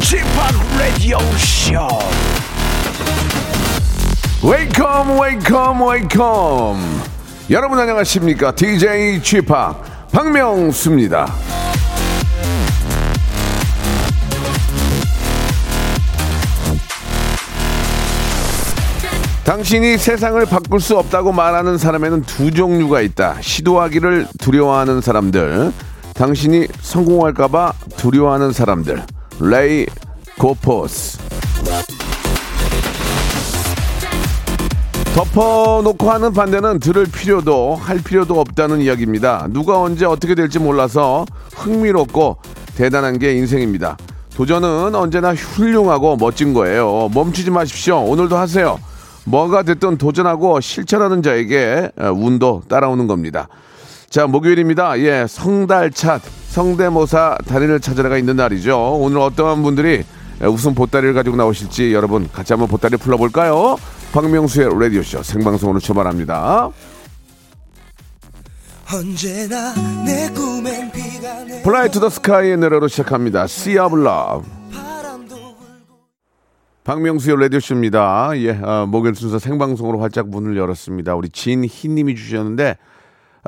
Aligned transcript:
p 0.00 0.78
Radio 0.78 1.18
Show. 1.36 1.88
Welcome, 4.42 5.18
welcome, 5.18 5.80
welcome. 5.80 7.02
여러분 7.50 7.78
안녕하십니까? 7.78 8.54
DJ 8.54 9.20
p 9.20 9.42
박명수입니다. 10.12 11.32
당신이 19.44 19.96
세상을 19.96 20.44
바꿀 20.46 20.80
수 20.80 20.98
없다고 20.98 21.30
말하는 21.30 21.78
사람에는 21.78 22.22
두 22.22 22.50
종류가 22.50 23.00
있다. 23.00 23.36
시도하기를 23.40 24.26
두려워하는 24.38 25.00
사람들, 25.00 25.72
당신이 26.16 26.66
성공할까봐 26.80 27.74
두려워하는 27.98 28.50
사람들. 28.52 29.02
레이 29.40 29.86
고포스. 30.38 31.18
덮어놓고 35.14 36.10
하는 36.10 36.32
반대는 36.32 36.80
들을 36.80 37.04
필요도 37.04 37.74
할 37.74 37.98
필요도 37.98 38.38
없다는 38.40 38.80
이야기입니다. 38.80 39.48
누가 39.50 39.80
언제 39.80 40.06
어떻게 40.06 40.34
될지 40.34 40.58
몰라서 40.58 41.26
흥미롭고 41.54 42.38
대단한 42.76 43.18
게 43.18 43.34
인생입니다. 43.34 43.96
도전은 44.34 44.94
언제나 44.94 45.34
훌륭하고 45.34 46.16
멋진 46.16 46.54
거예요. 46.54 47.10
멈추지 47.14 47.50
마십시오. 47.50 48.00
오늘도 48.00 48.36
하세요. 48.36 48.78
뭐가 49.24 49.62
됐든 49.64 49.98
도전하고 49.98 50.60
실천하는 50.60 51.22
자에게 51.22 51.90
어, 51.98 52.10
운도 52.12 52.62
따라오는 52.68 53.06
겁니다. 53.06 53.48
자, 54.08 54.26
목요일입니다. 54.26 54.98
예, 55.00 55.26
성달찾, 55.28 56.22
성대모사 56.48 57.38
달인을 57.46 57.80
찾아라가 57.80 58.16
있는 58.16 58.36
날이죠. 58.36 58.94
오늘 59.00 59.18
어떠한 59.18 59.62
분들이 59.62 60.04
웃음 60.42 60.74
보따리를 60.74 61.12
가지고 61.14 61.36
나오실지 61.36 61.92
여러분 61.92 62.28
같이 62.30 62.52
한번 62.52 62.68
보따리 62.68 62.96
풀어볼까요? 62.96 63.76
박명수의 64.12 64.68
라디오쇼 64.78 65.22
생방송으로 65.22 65.80
출발합니다. 65.80 66.70
언제나 68.94 69.74
내 70.04 70.30
꿈엔 70.30 70.92
비가 70.92 71.44
네 71.44 71.62
플라이 71.62 71.90
투 71.90 71.98
더 71.98 72.08
스카이의 72.08 72.56
노래로 72.58 72.86
시작합니다. 72.88 73.42
Sea 73.44 73.78
of 73.78 73.98
Love. 73.98 74.48
바람도 74.72 75.34
불고 75.34 75.56
박명수의 76.84 77.36
라디오쇼입니다. 77.40 78.30
예, 78.36 78.50
어, 78.62 78.86
목요일 78.86 79.16
순서 79.16 79.38
생방송으로 79.40 79.98
활짝 80.00 80.28
문을 80.28 80.56
열었습니다. 80.56 81.16
우리 81.16 81.28
진희님이 81.30 82.14
주셨는데, 82.14 82.76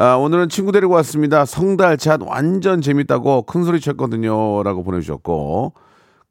아, 0.00 0.14
오늘은 0.14 0.48
친구 0.48 0.70
데리고 0.70 0.94
왔습니다. 0.94 1.44
성달찻 1.44 2.22
완전 2.24 2.80
재밌다고 2.80 3.42
큰 3.42 3.64
소리 3.64 3.80
쳤거든요. 3.80 4.62
라고 4.62 4.84
보내주셨고, 4.84 5.72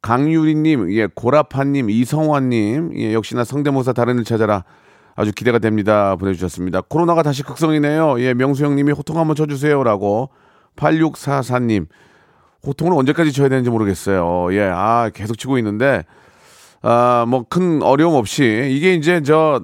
강유리님, 0.00 0.90
예, 0.94 1.06
고라파님, 1.06 1.90
이성환님, 1.90 2.92
예, 2.96 3.12
역시나 3.12 3.44
성대모사 3.44 3.92
다른 3.92 4.16
일 4.16 4.24
찾아라. 4.24 4.64
아주 5.16 5.32
기대가 5.32 5.58
됩니다. 5.58 6.16
보내주셨습니다. 6.16 6.80
코로나가 6.88 7.22
다시 7.22 7.42
극성이네요. 7.42 8.18
예, 8.20 8.32
명수 8.32 8.64
형님이 8.64 8.92
호통 8.92 9.18
한번 9.18 9.36
쳐주세요. 9.36 9.82
라고 9.84 10.30
8644님. 10.76 11.88
호통을 12.66 12.94
언제까지 12.94 13.32
쳐야 13.32 13.50
되는지 13.50 13.68
모르겠어요. 13.68 14.48
예, 14.54 14.62
아, 14.62 15.10
계속 15.12 15.36
치고 15.36 15.58
있는데, 15.58 16.04
아, 16.80 17.26
뭐 17.28 17.44
큰 17.50 17.82
어려움 17.82 18.14
없이 18.14 18.70
이게 18.72 18.94
이제 18.94 19.22
저 19.22 19.60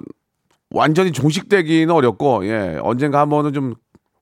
완전히 0.69 1.11
종식되기는 1.11 1.89
어렵고 1.89 2.45
예, 2.45 2.77
언젠가 2.83 3.19
한 3.21 3.29
번은 3.29 3.53
좀 3.53 3.73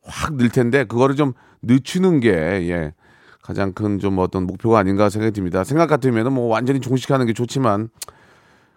확 0.06 0.34
늘 0.38 0.50
텐데 0.50 0.84
그거를 0.84 1.16
좀 1.16 1.34
늦추는 1.62 2.20
게 2.20 2.30
예, 2.32 2.94
가장 3.42 3.74
큰 3.74 4.00
좀 4.00 4.18
어떤 4.20 4.46
목표가 4.46 4.80
아닌가 4.80 5.10
생각이 5.10 5.34
듭니다. 5.34 5.64
생각 5.64 5.88
같으면 5.88 6.28
은 6.28 6.34
뭐 6.34 6.48
완전히 6.48 6.80
종식하는 6.82 7.26
게 7.26 7.34
좋지만 7.34 7.90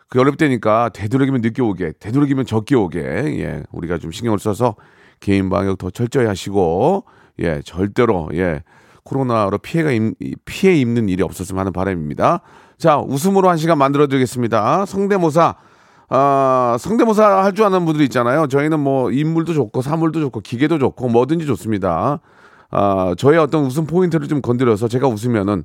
그 0.09 0.21
어렵다니까 0.21 0.91
되도록이면 0.91 1.41
늦게 1.41 1.63
오게, 1.63 1.93
되도록이면 1.99 2.47
적게 2.47 2.75
오게 2.77 3.01
예, 3.01 3.63
우리가 3.73 3.99
좀 3.99 4.13
신경을 4.13 4.39
써서 4.39 4.77
개인 5.21 5.51
방역 5.51 5.79
더 5.79 5.91
철저히 5.91 6.27
하시고 6.27 7.05
예, 7.41 7.61
절대로 7.65 8.29
예, 8.35 8.63
코로나로 9.05 9.59
피해가 9.59 9.91
입, 9.93 10.15
피해 10.45 10.75
입는 10.77 11.09
일이 11.09 11.23
없었으면 11.23 11.61
하는 11.61 11.73
바람입니다. 11.73 12.41
자, 12.79 12.99
웃음으로 12.99 13.49
한 13.49 13.57
시간 13.57 13.79
만들어 13.79 14.07
드리겠습니다. 14.07 14.85
성대모사 14.87 15.57
아, 16.09 16.77
성대모사 16.79 17.43
할 17.45 17.53
줄 17.53 17.65
아는 17.65 17.85
분들 17.85 18.03
있잖아요. 18.05 18.47
저희는 18.47 18.79
뭐 18.81 19.11
인물도 19.11 19.55
좋고 19.55 19.83
사물도 19.83 20.21
좋고 20.21 20.41
기계도 20.41 20.79
좋고 20.79 21.09
뭐든지 21.09 21.47
좋습니다. 21.47 22.21
아, 22.71 23.15
저의 23.19 23.39
어떤 23.39 23.65
웃음 23.65 23.87
포인트를 23.87 24.29
좀 24.29 24.41
건드려서 24.41 24.89
제가 24.89 25.09
웃으면은 25.09 25.65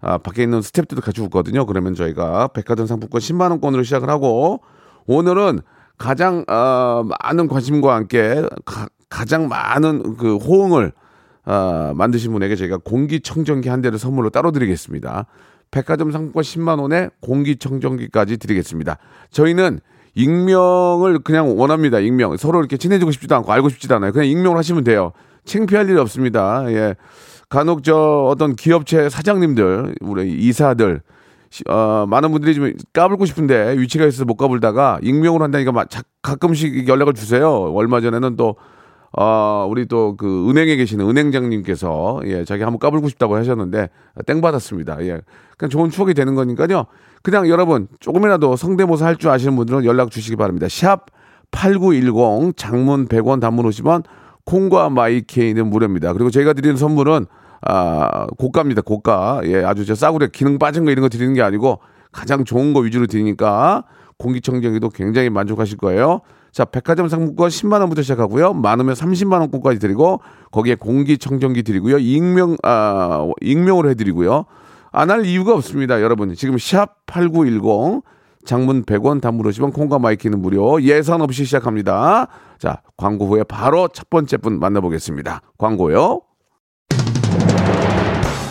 아, 0.00 0.18
밖에 0.18 0.42
있는 0.42 0.60
스탭들도 0.60 1.02
같이 1.02 1.20
웃거든요. 1.22 1.66
그러면 1.66 1.94
저희가 1.94 2.48
백화점 2.48 2.86
상품권 2.86 3.20
10만 3.20 3.50
원권으로 3.50 3.82
시작을 3.82 4.08
하고 4.08 4.60
오늘은 5.06 5.60
가장 5.98 6.44
어, 6.48 7.04
많은 7.22 7.48
관심과 7.48 7.94
함께 7.94 8.42
가, 8.64 8.88
장 9.26 9.48
많은 9.48 10.16
그 10.16 10.36
호응을 10.36 10.92
어, 11.44 11.92
만드신 11.94 12.32
분에게 12.32 12.56
저희가 12.56 12.78
공기청정기 12.78 13.68
한 13.68 13.82
대를 13.82 13.98
선물로 13.98 14.30
따로 14.30 14.52
드리겠습니다. 14.52 15.26
백화점 15.72 16.12
상품권 16.12 16.42
10만 16.44 16.78
원에 16.80 17.08
공기청정기까지 17.20 18.36
드리겠습니다. 18.36 18.98
저희는 19.32 19.80
익명을 20.14 21.20
그냥 21.20 21.58
원합니다. 21.58 21.98
익명. 21.98 22.36
서로 22.36 22.60
이렇게 22.60 22.76
친해지고 22.76 23.10
싶지도 23.10 23.34
않고 23.36 23.50
알고 23.50 23.70
싶지도 23.70 23.96
않아요. 23.96 24.12
그냥 24.12 24.28
익명을 24.28 24.56
하시면 24.58 24.84
돼요. 24.84 25.12
창피할 25.44 25.88
일이 25.88 25.98
없습니다. 25.98 26.64
예. 26.68 26.94
간혹 27.48 27.82
저 27.82 27.96
어떤 28.30 28.54
기업체 28.54 29.08
사장님들, 29.08 29.94
우리 30.02 30.30
이사들, 30.32 31.00
시- 31.50 31.64
어, 31.68 32.06
많은 32.08 32.30
분들이 32.32 32.54
좀 32.54 32.72
까불고 32.92 33.24
싶은데 33.26 33.74
위치가 33.78 34.06
있어서 34.06 34.24
못 34.24 34.36
까불다가 34.36 34.98
익명으로 35.02 35.42
한다니까 35.44 35.72
마- 35.72 35.84
자- 35.86 36.02
가끔씩 36.22 36.86
연락을 36.88 37.14
주세요. 37.14 37.50
얼마 37.74 38.00
전에는 38.00 38.36
또 38.36 38.56
어, 39.18 39.66
우리 39.68 39.86
또 39.86 40.14
그 40.16 40.48
은행에 40.50 40.76
계시는 40.76 41.08
은행장님께서 41.08 42.20
예, 42.24 42.44
자기 42.44 42.62
한번 42.62 42.78
까불고 42.78 43.08
싶다고 43.08 43.36
하셨는데 43.36 43.88
땡 44.26 44.40
받았습니다. 44.40 45.02
예. 45.04 45.20
그냥 45.58 45.70
좋은 45.70 45.90
추억이 45.90 46.14
되는 46.14 46.34
거니까요. 46.34 46.86
그냥 47.22 47.48
여러분 47.48 47.88
조금이라도 48.00 48.56
성대모사 48.56 49.06
할 49.06 49.16
줄 49.16 49.30
아시는 49.30 49.54
분들은 49.56 49.84
연락 49.84 50.10
주시기 50.10 50.36
바랍니다. 50.36 50.66
샵 50.68 51.06
8910 51.50 52.56
장문 52.56 53.06
100원 53.08 53.40
단문 53.40 53.66
50원 53.68 54.04
콩과 54.44 54.90
마이케이는 54.90 55.68
무료입니다. 55.68 56.12
그리고 56.14 56.30
저희가 56.30 56.52
드리는 56.54 56.76
선물은 56.76 57.26
아, 57.64 58.26
고가입니다. 58.38 58.82
고가. 58.82 59.42
예, 59.44 59.62
아주 59.62 59.84
저 59.84 59.94
싸구려 59.94 60.28
기능 60.32 60.58
빠진 60.58 60.84
거 60.84 60.90
이런 60.90 61.02
거 61.02 61.08
드리는 61.08 61.32
게 61.34 61.42
아니고 61.42 61.78
가장 62.10 62.44
좋은 62.44 62.72
거 62.72 62.80
위주로 62.80 63.06
드리니까 63.06 63.84
공기청정기도 64.18 64.88
굉장히 64.90 65.30
만족하실 65.30 65.78
거예요. 65.78 66.20
자, 66.52 66.64
백화점 66.66 67.08
상품권 67.08 67.48
10만 67.48 67.80
원부터 67.80 68.02
시작하고요. 68.02 68.52
많으면 68.52 68.94
30만 68.94 69.40
원권까지 69.40 69.78
드리고 69.78 70.20
거기에 70.50 70.74
공기 70.74 71.16
청정기 71.16 71.62
드리고요. 71.62 71.98
익명 71.98 72.56
아, 72.62 73.26
익명으로 73.40 73.88
해 73.88 73.94
드리고요. 73.94 74.44
안 74.92 75.10
할 75.10 75.24
이유가 75.24 75.54
없습니다. 75.54 76.02
여러분. 76.02 76.34
지금 76.34 76.58
샵 76.58 77.06
8910 77.06 78.02
장문 78.44 78.84
100원 78.84 79.22
단문 79.22 79.46
50원 79.50 79.72
콩과 79.72 79.98
my 79.98 80.11
K는 80.11 80.42
무료 80.42 80.82
예선 80.82 81.22
없이 81.22 81.44
시작합니다. 81.46 82.26
자, 82.58 82.82
광고 82.98 83.26
후에 83.26 83.44
바로 83.44 83.88
첫 83.88 84.10
번째 84.10 84.36
분 84.36 84.58
만나보겠습니다. 84.60 85.40
광고요. 85.56 86.20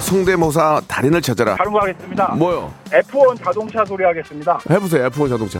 성대모사 0.01 0.81
달인을 0.87 1.21
찾아라. 1.21 1.55
다른 1.55 1.71
거 1.71 1.79
하겠습니다. 1.81 2.33
뭐요? 2.35 2.73
F1 2.89 3.43
자동차 3.43 3.85
소리 3.85 4.03
하겠습니다. 4.03 4.59
해보세요. 4.69 5.07
F1 5.09 5.29
자동차. 5.29 5.59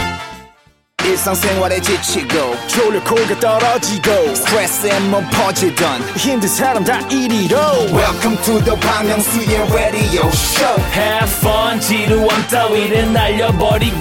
일상생활에 1.04 1.80
지치고, 1.80 2.56
졸려 2.66 3.02
코가 3.04 3.38
떨어지고, 3.38 4.34
스트레스에 4.34 4.98
몸 5.00 5.24
퍼지던, 5.30 6.02
힘든 6.16 6.48
사람 6.48 6.82
다 6.82 6.98
이리로. 7.08 7.56
welcome 7.92 8.36
to 8.42 8.58
the 8.64 8.74
Bang 8.80 9.06
Myung-soo's 9.06 9.72
radio 9.72 10.26
show 10.32 10.82
Have 10.92 11.30
fun 11.38 11.80
지루함 11.80 12.48
따위를 12.48 13.12
날려버리고 13.12 13.96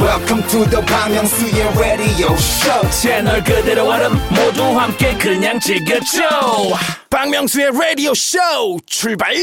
welcome 0.00 0.42
to 0.48 0.64
the 0.70 0.82
Bang 0.86 1.12
Myung-soo's 1.12 1.78
radio 1.78 2.32
show 2.32 2.90
채널 2.90 3.44
그대로 3.44 3.86
얼음 3.86 4.12
모두 4.30 4.62
함께 4.78 5.14
그냥 5.18 5.60
즐겨줘 5.60 6.22
박명수의 7.10 7.72
라디오 7.72 8.14
쇼 8.14 8.38
출발 8.86 9.34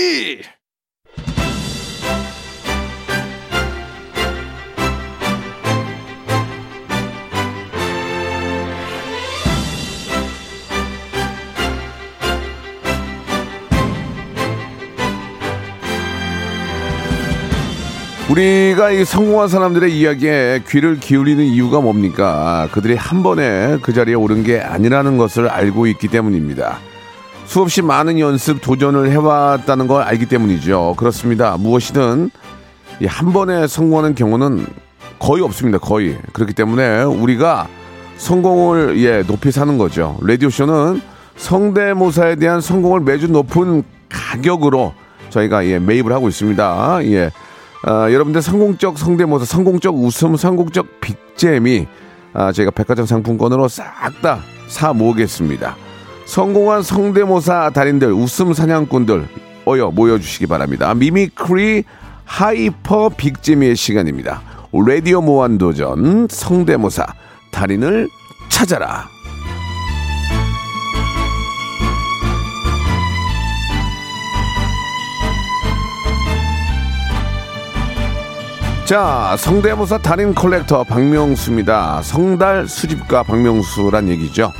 우리가 18.30 18.90
이 18.90 19.06
성공한 19.06 19.48
사람들의 19.48 19.98
이야기에 19.98 20.62
귀를 20.68 21.00
기울이는 21.00 21.44
이유가 21.44 21.80
뭡니까? 21.80 22.68
그들이 22.72 22.94
한 22.94 23.22
번에 23.22 23.78
그 23.80 23.94
자리에 23.94 24.14
오른 24.14 24.44
게 24.44 24.60
아니라는 24.60 25.16
것을 25.16 25.48
알고 25.48 25.86
있기 25.86 26.08
때문입니다. 26.08 26.78
수없이 27.46 27.80
많은 27.80 28.18
연습, 28.18 28.60
도전을 28.60 29.10
해왔다는 29.10 29.86
걸 29.86 30.02
알기 30.02 30.26
때문이죠. 30.26 30.96
그렇습니다. 30.98 31.56
무엇이든 31.56 32.30
이한 33.00 33.32
번에 33.32 33.66
성공하는 33.66 34.14
경우는 34.14 34.66
거의 35.18 35.42
없습니다. 35.42 35.78
거의. 35.78 36.18
그렇기 36.34 36.52
때문에 36.52 37.04
우리가 37.04 37.66
성공을 38.18 38.98
예, 39.02 39.22
높이 39.22 39.50
사는 39.50 39.78
거죠. 39.78 40.18
라디오쇼는 40.20 41.00
성대모사에 41.36 42.36
대한 42.36 42.60
성공을 42.60 43.00
매주 43.00 43.28
높은 43.28 43.84
가격으로 44.10 44.92
저희가 45.30 45.64
예, 45.64 45.78
매입을 45.78 46.12
하고 46.12 46.28
있습니다. 46.28 46.98
예. 47.04 47.30
아, 47.84 48.10
여러분들 48.12 48.42
성공적 48.42 48.98
성대모사, 48.98 49.44
성공적 49.44 49.94
웃음, 49.96 50.36
성공적 50.36 51.00
빅잼이 51.00 51.86
아, 52.34 52.52
저희가 52.52 52.70
백화점 52.72 53.06
상품권으로 53.06 53.68
싹 53.68 54.20
다 54.22 54.38
사 54.68 54.92
모으겠습니다. 54.92 55.76
성공한 56.26 56.82
성대모사 56.82 57.70
달인들, 57.70 58.12
웃음 58.12 58.52
사냥꾼들 58.52 59.26
어여 59.66 59.90
모여주시기 59.92 60.46
바랍니다. 60.46 60.94
mimicry 60.94 61.84
hyper 62.24 63.08
빅잼의 63.08 63.74
시간입니다. 63.76 64.42
라디오 64.72 65.22
무한도전 65.22 66.28
성대모사 66.30 67.06
달인을 67.50 68.08
찾아라. 68.50 69.08
자, 78.88 79.36
성대모사 79.38 79.98
달인 79.98 80.34
컬렉터 80.34 80.82
박명수입니다. 80.84 82.00
성달 82.00 82.66
수집가 82.66 83.22
박명수란 83.22 84.08
얘기죠. 84.08 84.50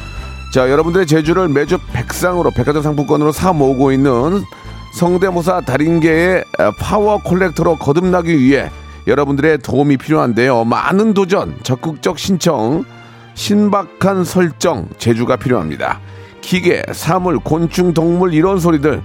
자, 0.53 0.69
여러분들의 0.69 1.07
재주를 1.07 1.49
매주 1.49 1.79
백상으로 1.95 2.51
백화점 2.51 2.83
상품권으로 2.83 3.33
사 3.33 3.55
모으고 3.55 3.91
있는 3.91 4.45
성대모사 4.93 5.63
달인계의 5.63 6.45
파워 6.79 7.23
콜렉터로 7.23 7.77
거듭나기 7.77 8.39
위해 8.39 8.71
여러분들의 9.07 9.61
도움이 9.61 9.97
필요한데요. 9.97 10.65
많은 10.65 11.15
도전, 11.15 11.57
적극적 11.63 12.19
신청, 12.19 12.85
신박한 13.33 14.25
설정, 14.25 14.91
재주가 14.99 15.37
필요합니다. 15.37 16.01
기계, 16.43 16.83
사물, 16.93 17.39
곤충, 17.39 17.95
동물 17.95 18.35
이런 18.35 18.59
소리들, 18.59 19.01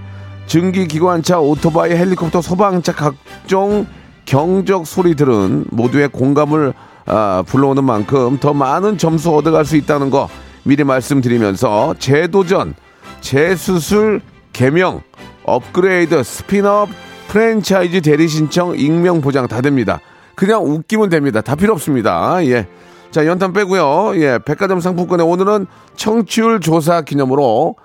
증기기관차, 0.48 1.40
오토바이, 1.40 1.92
헬리콥터, 1.92 2.42
소방차 2.42 2.92
각종 2.92 3.86
경적 4.24 4.86
소리들은 4.86 5.66
모두의 5.70 6.08
공감을 6.08 6.74
아, 7.06 7.42
불러오는 7.46 7.84
만큼 7.84 8.38
더 8.38 8.54
많은 8.54 8.96
점수 8.96 9.34
얻어갈 9.34 9.64
수 9.64 9.76
있다는 9.76 10.10
거 10.10 10.28
미리 10.62 10.84
말씀드리면서 10.84 11.94
재도전, 11.98 12.74
재수술, 13.20 14.22
개명, 14.52 15.02
업그레이드, 15.44 16.22
스피너업, 16.22 16.88
프랜차이즈 17.28 18.00
대리 18.00 18.28
신청, 18.28 18.74
익명 18.78 19.20
보장 19.20 19.46
다 19.48 19.60
됩니다. 19.60 20.00
그냥 20.34 20.64
웃기면 20.64 21.10
됩니다. 21.10 21.40
다 21.40 21.54
필요 21.54 21.72
없습니다. 21.74 22.44
예. 22.46 22.66
자, 23.10 23.26
연탄 23.26 23.52
빼고요. 23.52 24.12
예. 24.16 24.38
백화점 24.44 24.80
상품권에 24.80 25.22
오늘은 25.22 25.66
청취율 25.96 26.60
조사 26.60 27.02
기념으로 27.02 27.76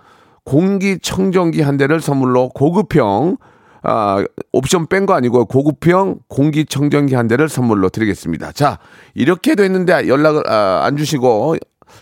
공기청정기 0.46 1.62
한 1.62 1.78
대를 1.78 2.02
선물로 2.02 2.50
고급형 2.50 3.38
아, 3.84 4.24
옵션 4.52 4.88
뺀 4.88 5.06
거 5.06 5.14
아니고 5.14 5.46
고급형 5.46 6.20
공기청정기 6.28 7.16
한 7.16 7.28
대를 7.28 7.50
선물로 7.50 7.90
드리겠습니다. 7.90 8.52
자, 8.52 8.80
이렇게 9.14 9.56
됐는데 9.56 10.08
연락을 10.08 10.50
아, 10.50 10.81
안 10.84 10.98
주시고 10.98 11.56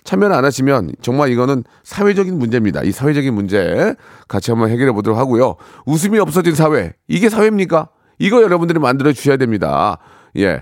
참여를 0.03 0.35
안 0.35 0.44
하시면 0.44 0.91
정말 1.01 1.29
이거는 1.31 1.63
사회적인 1.83 2.38
문제입니다. 2.38 2.83
이 2.83 2.91
사회적인 2.91 3.33
문제 3.33 3.95
같이 4.27 4.51
한번 4.51 4.69
해결해 4.69 4.91
보도록 4.91 5.18
하고요. 5.18 5.56
웃음이 5.85 6.19
없어진 6.19 6.56
사회. 6.56 6.94
이게 7.07 7.29
사회입니까? 7.29 7.89
이거 8.19 8.41
여러분들이 8.41 8.79
만들어 8.79 9.13
주셔야 9.13 9.38
됩니다. 9.38 9.97
예. 10.38 10.59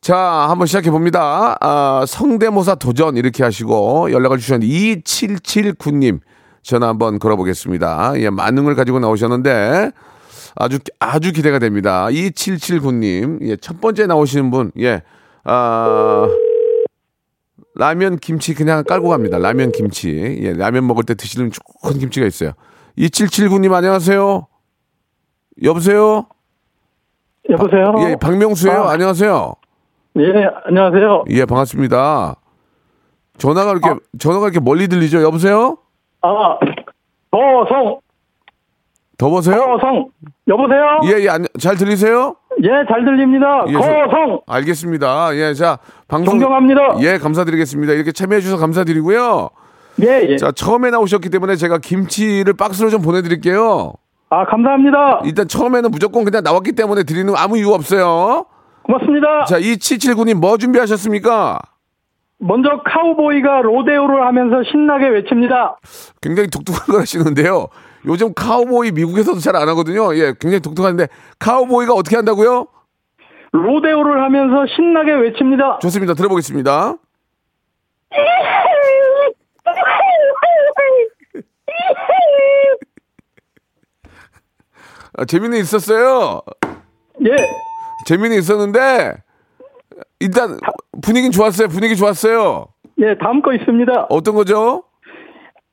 자, 0.00 0.16
한번 0.16 0.66
시작해 0.66 0.90
봅니다. 0.90 1.56
아, 1.60 2.04
성대모사 2.06 2.76
도전 2.76 3.16
이렇게 3.16 3.42
하시고 3.44 4.10
연락을 4.10 4.38
주셨는데 4.38 4.72
2779님 4.72 6.20
전화 6.62 6.88
한번 6.88 7.18
걸어보겠습니다. 7.18 8.14
예, 8.16 8.30
만능을 8.30 8.74
가지고 8.74 8.98
나오셨는데 9.00 9.92
아주 10.56 10.78
아주 10.98 11.32
기대가 11.32 11.58
됩니다. 11.58 12.06
2779님. 12.06 13.38
예, 13.42 13.56
첫 13.56 13.80
번째 13.80 14.06
나오시는 14.06 14.50
분. 14.50 14.72
예. 14.78 15.02
아 15.44 16.28
라면 17.74 18.16
김치 18.18 18.54
그냥 18.54 18.84
깔고 18.84 19.08
갑니다. 19.08 19.38
라면 19.38 19.72
김치. 19.72 20.38
예, 20.42 20.52
라면 20.52 20.86
먹을 20.86 21.04
때 21.04 21.14
드시는 21.14 21.50
좋은 21.50 21.98
김치가 21.98 22.26
있어요. 22.26 22.52
2779님 22.98 23.72
안녕하세요. 23.72 24.46
여보세요? 25.62 26.26
여보세요? 27.48 27.94
예, 28.08 28.16
박명수예요. 28.16 28.82
아. 28.84 28.92
안녕하세요. 28.92 29.54
예, 30.18 30.22
안녕하세요. 30.66 31.24
예, 31.30 31.44
반갑습니다. 31.46 32.36
전화가 33.38 33.72
이렇게 33.72 33.94
전화가 34.18 34.46
이렇게 34.46 34.60
멀리 34.60 34.86
들리죠? 34.88 35.22
여보세요? 35.22 35.78
아, 36.20 36.58
거성, 37.30 37.98
더보세요? 39.18 39.56
거성. 39.64 40.08
여보세요? 40.48 41.00
예, 41.04 41.24
예, 41.24 41.28
안- 41.28 41.46
잘 41.60 41.76
들리세요? 41.76 42.34
예, 42.62 42.68
잘 42.88 43.04
들립니다. 43.04 43.64
예, 43.68 43.72
저- 43.72 43.78
거성, 43.80 44.40
알겠습니다. 44.46 45.36
예, 45.36 45.54
자, 45.54 45.78
방송 46.08 46.38
존경합니다. 46.38 46.96
예, 47.00 47.18
감사드리겠습니다. 47.18 47.92
이렇게 47.92 48.12
참여해 48.12 48.40
주셔서 48.40 48.60
감사드리고요. 48.60 49.50
예, 50.02 50.26
예. 50.30 50.36
자, 50.36 50.50
처음에 50.52 50.90
나오셨기 50.90 51.28
때문에 51.30 51.56
제가 51.56 51.78
김치를 51.78 52.54
박스로 52.54 52.90
좀 52.90 53.02
보내드릴게요. 53.02 53.92
아, 54.30 54.44
감사합니다. 54.46 55.20
일단 55.24 55.46
처음에는 55.46 55.90
무조건 55.90 56.24
그냥 56.24 56.42
나왔기 56.42 56.72
때문에 56.72 57.02
드리는 57.04 57.32
아무 57.36 57.58
이유 57.58 57.70
없어요. 57.70 58.46
고맙습니다. 58.82 59.44
자, 59.44 59.58
2779님 59.60 60.34
뭐 60.34 60.56
준비하셨습니까? 60.56 61.58
먼저 62.38 62.80
카우보이가 62.84 63.62
로데오를 63.62 64.26
하면서 64.26 64.62
신나게 64.68 65.06
외칩니다. 65.08 65.76
굉장히 66.20 66.48
독특한 66.50 66.86
걸 66.86 67.00
하시는데요. 67.02 67.68
요즘 68.06 68.32
카우보이 68.34 68.90
미국에서도 68.92 69.38
잘 69.38 69.54
안 69.56 69.68
하거든요. 69.68 70.14
예, 70.16 70.32
굉장히 70.40 70.60
독특한데 70.60 71.08
카우보이가 71.38 71.92
어떻게 71.94 72.16
한다고요? 72.16 72.66
로데오를 73.52 74.22
하면서 74.22 74.64
신나게 74.74 75.12
외칩니다. 75.12 75.78
좋습니다. 75.80 76.14
들어보겠습니다. 76.14 76.94
아, 85.18 85.24
재미는 85.24 85.58
있었어요. 85.58 86.40
예, 87.26 87.36
재미는 88.06 88.38
있었는데 88.38 89.14
일단 90.20 90.58
분위기는 91.02 91.30
좋았어요. 91.30 91.68
분위기 91.68 91.96
좋았어요. 91.96 92.66
예, 92.98 93.16
다음 93.18 93.42
거 93.42 93.52
있습니다. 93.52 94.06
어떤 94.08 94.34
거죠? 94.34 94.84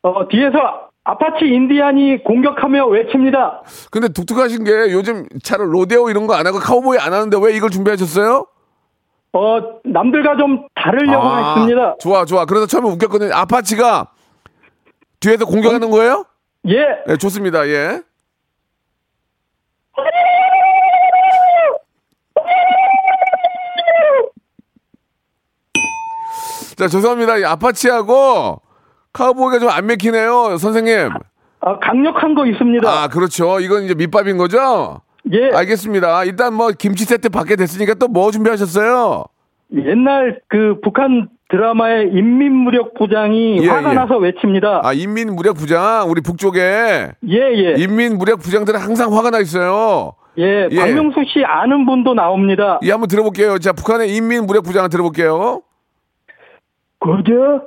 어, 0.01 0.27
뒤에서 0.27 0.88
아파치 1.03 1.45
인디안이 1.45 2.23
공격하며 2.23 2.85
외칩니다. 2.87 3.63
근데 3.91 4.09
독특하신 4.09 4.63
게 4.63 4.71
요즘 4.91 5.27
잘 5.43 5.59
로데오 5.61 6.09
이런 6.09 6.27
거 6.27 6.33
안 6.35 6.45
하고 6.45 6.59
카우보이 6.59 6.97
안 6.99 7.13
하는데 7.13 7.37
왜 7.41 7.55
이걸 7.55 7.69
준비하셨어요? 7.69 8.45
어, 9.33 9.59
남들과 9.83 10.37
좀 10.37 10.67
다르려고 10.75 11.27
아, 11.27 11.53
했습니다. 11.55 11.95
좋아, 11.99 12.25
좋아. 12.25 12.45
그래서 12.45 12.65
처음에 12.67 12.89
웃겼거든요. 12.89 13.33
아파치가 13.33 14.11
뒤에서 15.19 15.45
공격하는 15.45 15.89
거예요? 15.89 16.25
예, 16.67 16.85
네, 17.07 17.17
좋습니다. 17.17 17.67
예. 17.67 18.01
자, 26.77 26.87
죄송합니다. 26.87 27.37
이 27.37 27.43
아파치하고 27.43 28.61
카우보이가 29.13 29.59
좀 29.59 29.69
안 29.69 29.85
맥히네요, 29.87 30.57
선생님. 30.57 31.09
아, 31.61 31.79
강력한 31.79 32.35
거 32.35 32.45
있습니다. 32.45 32.89
아, 32.89 33.07
그렇죠. 33.07 33.59
이건 33.59 33.83
이제 33.83 33.93
밑밥인 33.93 34.37
거죠? 34.37 35.01
예, 35.31 35.49
알겠습니다. 35.53 36.23
일단 36.23 36.53
뭐 36.53 36.71
김치 36.71 37.03
세트 37.05 37.29
받게 37.29 37.55
됐으니까 37.55 37.93
또 37.95 38.07
뭐 38.07 38.31
준비하셨어요? 38.31 39.25
옛날 39.75 40.39
그 40.47 40.79
북한 40.83 41.29
드라마의 41.49 42.11
인민무력부장이 42.13 43.59
예, 43.63 43.67
화가 43.67 43.91
예. 43.91 43.95
나서 43.95 44.17
외칩니다. 44.17 44.81
아, 44.83 44.93
인민무력부장, 44.93 46.09
우리 46.09 46.21
북쪽에 46.21 46.59
예, 47.27 47.35
예. 47.37 47.75
인민무력부장들은 47.77 48.79
항상 48.79 49.15
화가 49.15 49.29
나 49.31 49.39
있어요. 49.39 50.13
예, 50.37 50.67
예. 50.71 50.79
박명수 50.79 51.19
씨 51.27 51.43
아는 51.43 51.85
분도 51.85 52.13
나옵니다. 52.13 52.79
예, 52.83 52.91
한번 52.91 53.09
들어볼게요. 53.09 53.57
자, 53.59 53.73
북한의 53.73 54.15
인민무력부장 54.15 54.89
들어볼게요. 54.89 55.61
그저 56.99 57.61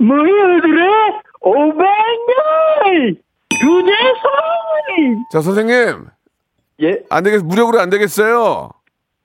너희들의 0.00 0.88
500년 1.42 3.16
유재선 3.62 5.24
자, 5.30 5.40
선생님. 5.40 6.06
예, 6.82 7.02
안 7.10 7.22
되겠, 7.22 7.42
무력으로 7.44 7.78
안 7.80 7.90
되겠어요. 7.90 8.70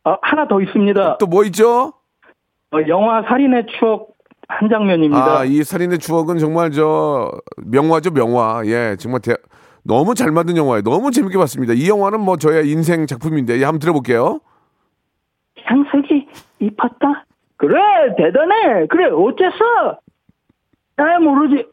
아, 0.04 0.18
하나 0.22 0.48
더 0.48 0.62
있습니다. 0.62 1.18
또 1.18 1.26
뭐 1.28 1.44
있죠? 1.46 1.94
어, 2.72 2.78
영화 2.88 3.22
살인의 3.24 3.68
추억 3.80 4.10
한 4.48 4.70
장면입니다. 4.70 5.40
아, 5.40 5.46
이 5.46 5.64
살인의 5.64 6.00
추억은 6.00 6.38
정말 6.38 6.72
저 6.72 7.32
명화죠, 7.66 8.12
명화. 8.12 8.64
예, 8.66 8.96
정말 9.00 9.22
대, 9.22 9.36
너무 9.84 10.14
잘 10.14 10.32
만든 10.32 10.58
영화예요. 10.58 10.82
너무 10.84 11.12
재밌게 11.12 11.38
봤습니다. 11.38 11.74
이 11.74 11.88
영화는 11.88 12.20
뭐 12.20 12.36
저의 12.38 12.70
인생 12.70 13.08
작품인데, 13.08 13.58
예, 13.60 13.64
한번 13.64 13.80
들어볼게요. 13.80 14.40
향수기 15.64 16.28
입었다. 16.60 17.26
그래 17.58 17.80
대단해. 18.18 18.86
그래 18.88 19.06
어째서? 19.06 20.00
나 20.98 21.20
모르지. 21.20 21.66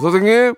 선생님, 0.00 0.54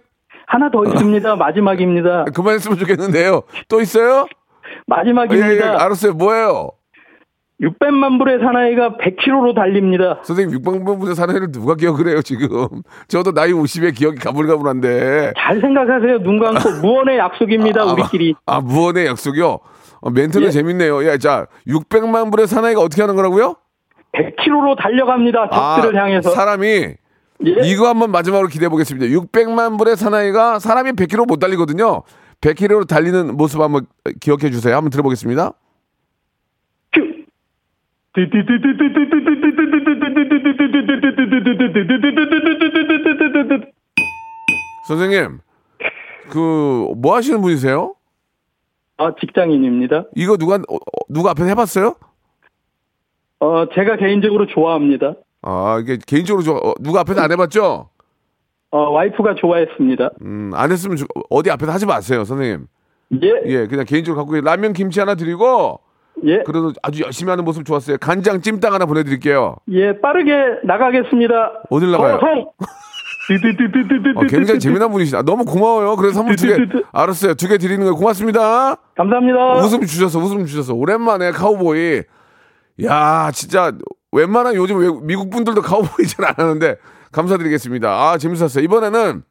하나 0.47 0.71
더 0.71 0.85
있습니다. 0.85 1.37
마지막입니다. 1.37 2.25
그만했으면 2.35 2.79
좋겠는데요. 2.79 3.43
또 3.69 3.81
있어요? 3.81 4.27
예, 4.27 4.71
예, 4.75 4.81
마지막입니다. 4.87 5.83
알았어요. 5.85 6.13
뭐예요? 6.15 6.71
600만 7.61 8.19
불의 8.19 8.39
사나이가 8.39 8.97
100km로 8.99 9.55
달립니다. 9.55 10.21
선생님, 10.23 10.61
600분의 10.61 11.15
사나이를 11.15 11.51
누가 11.51 11.75
기억을 11.75 12.07
해요, 12.09 12.23
지금? 12.23 12.49
저도 13.09 13.33
나이 13.33 13.53
50에 13.53 13.97
기억이 13.97 14.19
가물가물한데. 14.19 15.33
잘 15.37 15.61
생각하세요. 15.61 16.23
눈 16.23 16.39
감고 16.39 16.71
무언의 16.83 17.19
약속입니다. 17.19 17.83
아, 17.83 17.93
우리끼리. 17.93 18.35
아, 18.47 18.61
무언의 18.61 19.07
약속이요? 19.07 19.59
어, 20.01 20.11
멘트는 20.11 20.47
예. 20.47 20.51
재밌네요. 20.53 21.05
야, 21.09 21.17
자, 21.19 21.47
600만 21.67 22.31
불의 22.31 22.47
사나이가 22.47 22.81
어떻게 22.81 23.03
하는 23.03 23.17
거라고요? 23.17 23.57
100km로 24.13 24.77
달려갑니다. 24.79 25.51
적들을 25.51 26.01
향해서. 26.01 26.31
아, 26.31 26.35
사람이 26.35 26.67
예. 26.67 26.97
이거 27.65 27.89
한번 27.89 28.11
마지막으로 28.11 28.49
기대해 28.49 28.69
보겠습니다. 28.69 29.07
600만 29.07 29.79
불의 29.79 29.97
사나이가 29.97 30.59
사람이 30.59 30.93
100km 30.93 31.27
못 31.29 31.39
달리거든요. 31.39 32.03
100km로 32.41 32.89
달리는 32.89 33.37
모습 33.37 33.61
한번 33.61 33.87
기억해 34.21 34.51
주세요. 34.51 34.75
한번 34.77 34.91
들어보겠습니다. 34.91 35.53
큐. 36.93 37.01
선생님, 44.87 45.41
그 46.31 46.89
뭐 46.97 47.15
하시는 47.17 47.41
분이세요? 47.41 47.95
아, 48.97 49.13
직장인입니다. 49.21 50.05
이거 50.17 50.37
누가 50.37 50.59
누가 51.09 51.31
앞에서 51.31 51.47
해봤어요? 51.49 51.95
어, 53.41 53.65
제가 53.75 53.97
개인적으로 53.97 54.47
좋아합니다. 54.47 55.15
아 55.43 55.79
이게 55.81 55.99
개인적으로 56.07 56.43
저 56.43 56.53
어, 56.55 56.75
누가 56.81 57.01
앞에서 57.01 57.21
안 57.21 57.31
해봤죠? 57.31 57.89
어, 58.71 58.79
와이프가 58.91 59.37
좋아했습니다. 59.37 60.11
음, 60.23 60.51
안 60.55 60.71
했으면 60.73 60.97
저- 60.97 61.07
어디 61.31 61.51
앞에서 61.51 61.73
하지 61.73 61.87
마세요, 61.87 62.25
선생님. 62.25 62.67
예, 63.23 63.33
예, 63.47 63.67
그냥 63.67 63.85
개인적으로 63.87 64.23
갖고 64.27 64.39
라면 64.41 64.73
김치 64.75 65.01
하나 65.01 65.15
드리고 65.15 65.81
예, 66.27 66.43
그래도 66.45 66.73
아주 66.83 67.03
열심히 67.05 67.31
하는 67.31 67.45
모습 67.45 67.65
좋았어요. 67.65 67.97
간장 67.99 68.41
찜닭 68.43 68.73
하나 68.75 68.85
보내드릴게요. 68.85 69.57
예, 69.71 69.99
빠르게 70.01 70.33
나가겠습니다. 70.65 71.63
어딜 71.71 71.93
나가요? 71.93 72.19
성 72.21 72.51
어, 74.17 74.21
굉장히 74.27 74.59
재미난 74.59 74.91
분이시다. 74.91 75.23
너무 75.23 75.45
고마워요. 75.45 75.97
그래서 75.97 76.15
선물 76.15 76.37
두 76.37 76.47
개, 76.47 76.57
알았어요. 76.93 77.35
두 77.35 77.47
개 77.47 77.59
드리는 77.59 77.85
거 77.87 77.95
고맙습니다. 77.95 78.77
감사합니다. 78.97 79.53
웃음 79.59 79.81
주셔서, 79.83 80.19
웃음 80.19 80.45
주셔서. 80.47 80.75
오랜만에 80.75 81.31
카우보이. 81.33 82.03
야, 82.85 83.31
진짜, 83.33 83.73
웬만한 84.13 84.55
요즘 84.55 84.79
외국- 84.79 85.05
미국 85.05 85.31
분들도 85.31 85.63
카우보이 85.63 86.07
잘 86.07 86.27
안 86.27 86.35
하는데, 86.37 86.77
감사드리겠습니다. 87.13 87.89
아, 87.91 88.19
재밌었어요. 88.19 88.63
이번에는, 88.65 89.23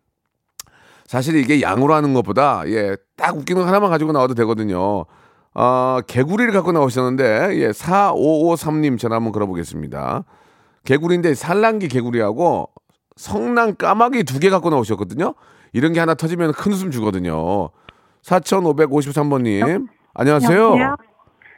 사실 1.06 1.36
이게 1.38 1.62
양으로 1.62 1.94
하는 1.94 2.14
것보다, 2.14 2.64
예, 2.68 2.98
딱 3.16 3.38
웃기는 3.38 3.62
거 3.62 3.68
하나만 3.68 3.90
가지고 3.90 4.12
나와도 4.12 4.34
되거든요. 4.36 5.06
아, 5.54 6.02
개구리를 6.08 6.52
갖고 6.52 6.72
나오셨는데, 6.74 7.52
예, 7.62 7.70
4553님 7.72 9.00
전화 9.00 9.16
한번 9.16 9.32
걸어보겠습니다. 9.32 10.24
개구리인데, 10.84 11.34
살랑기 11.36 11.88
개구리하고, 11.88 12.70
성난 13.16 13.76
까마귀 13.78 14.24
두 14.26 14.40
개 14.40 14.50
갖고 14.50 14.70
나오셨거든요. 14.70 15.34
이런 15.74 15.94
게 15.94 16.00
하나 16.00 16.14
터지면 16.14 16.52
큰 16.52 16.72
웃음 16.74 16.92
주거든요. 16.92 17.70
4553번님. 18.24 19.88
안녕하세요. 20.14 20.60
여보세요? 20.64 20.96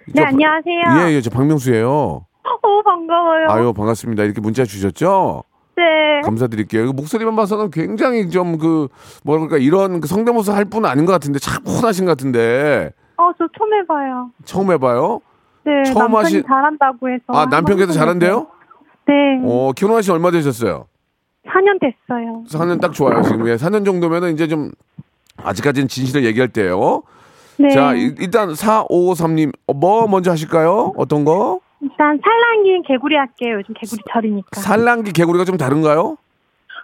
네, 0.08 0.22
저- 0.22 0.28
안녕하세요. 0.28 1.08
예, 1.10 1.14
예, 1.16 1.22
저 1.22 1.30
박명수예요. 1.30 2.26
오, 2.62 2.84
반가워요. 2.84 3.48
아유, 3.50 3.74
반갑습니다. 3.74 4.24
이렇게 4.24 4.42
문자 4.42 4.66
주셨죠? 4.66 5.44
네. 5.78 5.84
감사드릴게요. 6.24 6.92
목소리만 6.94 7.36
봐서는 7.36 7.72
굉장히 7.72 8.30
좀 8.30 8.58
그, 8.58 8.88
뭐랄까, 9.24 9.58
이런 9.58 10.02
그 10.02 10.08
성대모사 10.08 10.56
할 10.56 10.66
분은 10.66 10.90
아닌 10.90 11.06
것 11.06 11.12
같은데, 11.14 11.40
혼하신 11.66 12.06
것 12.06 12.12
같은데, 12.12 12.92
어, 13.18 13.32
저 13.38 13.48
처음 13.58 13.74
해봐요. 13.74 14.32
처음 14.46 14.72
해봐요? 14.72 15.22
네, 15.64 15.84
처음 15.86 16.12
남편이 16.12 16.24
하시- 16.40 16.44
잘한다고 16.48 17.10
해서. 17.10 17.24
아, 17.28 17.46
남편께서 17.46 17.94
잘한대요? 17.94 18.48
네, 19.08 19.14
어, 19.44 19.72
결혼하신 19.76 20.06
지 20.08 20.12
얼마 20.12 20.32
되셨어요? 20.32 20.86
4년 21.48 21.80
됐어요. 21.80 22.44
4년 22.48 22.82
딱 22.82 22.94
좋아요, 22.94 23.22
지금. 23.24 23.48
예, 23.48 23.56
4년 23.56 23.86
정도면은 23.86 24.34
이제 24.34 24.48
좀, 24.48 24.72
아직까지는 25.38 25.88
진실을 25.88 26.26
얘기할 26.26 26.50
때요. 26.50 27.04
네. 27.60 27.70
자, 27.70 27.94
이- 27.94 28.16
일단 28.20 28.50
4553님, 28.54 29.52
어, 29.68 29.74
뭐 29.74 30.08
먼저 30.08 30.32
하실까요? 30.32 30.94
어떤 30.98 31.26
거? 31.26 31.60
일단 31.82 32.20
산란기 32.24 32.84
개구리 32.84 33.16
할게요. 33.16 33.56
요즘 33.56 33.74
개구리철이니까. 33.74 34.60
산란기 34.62 35.12
개구리가 35.14 35.46
좀 35.46 35.58
다른가요? 35.58 36.18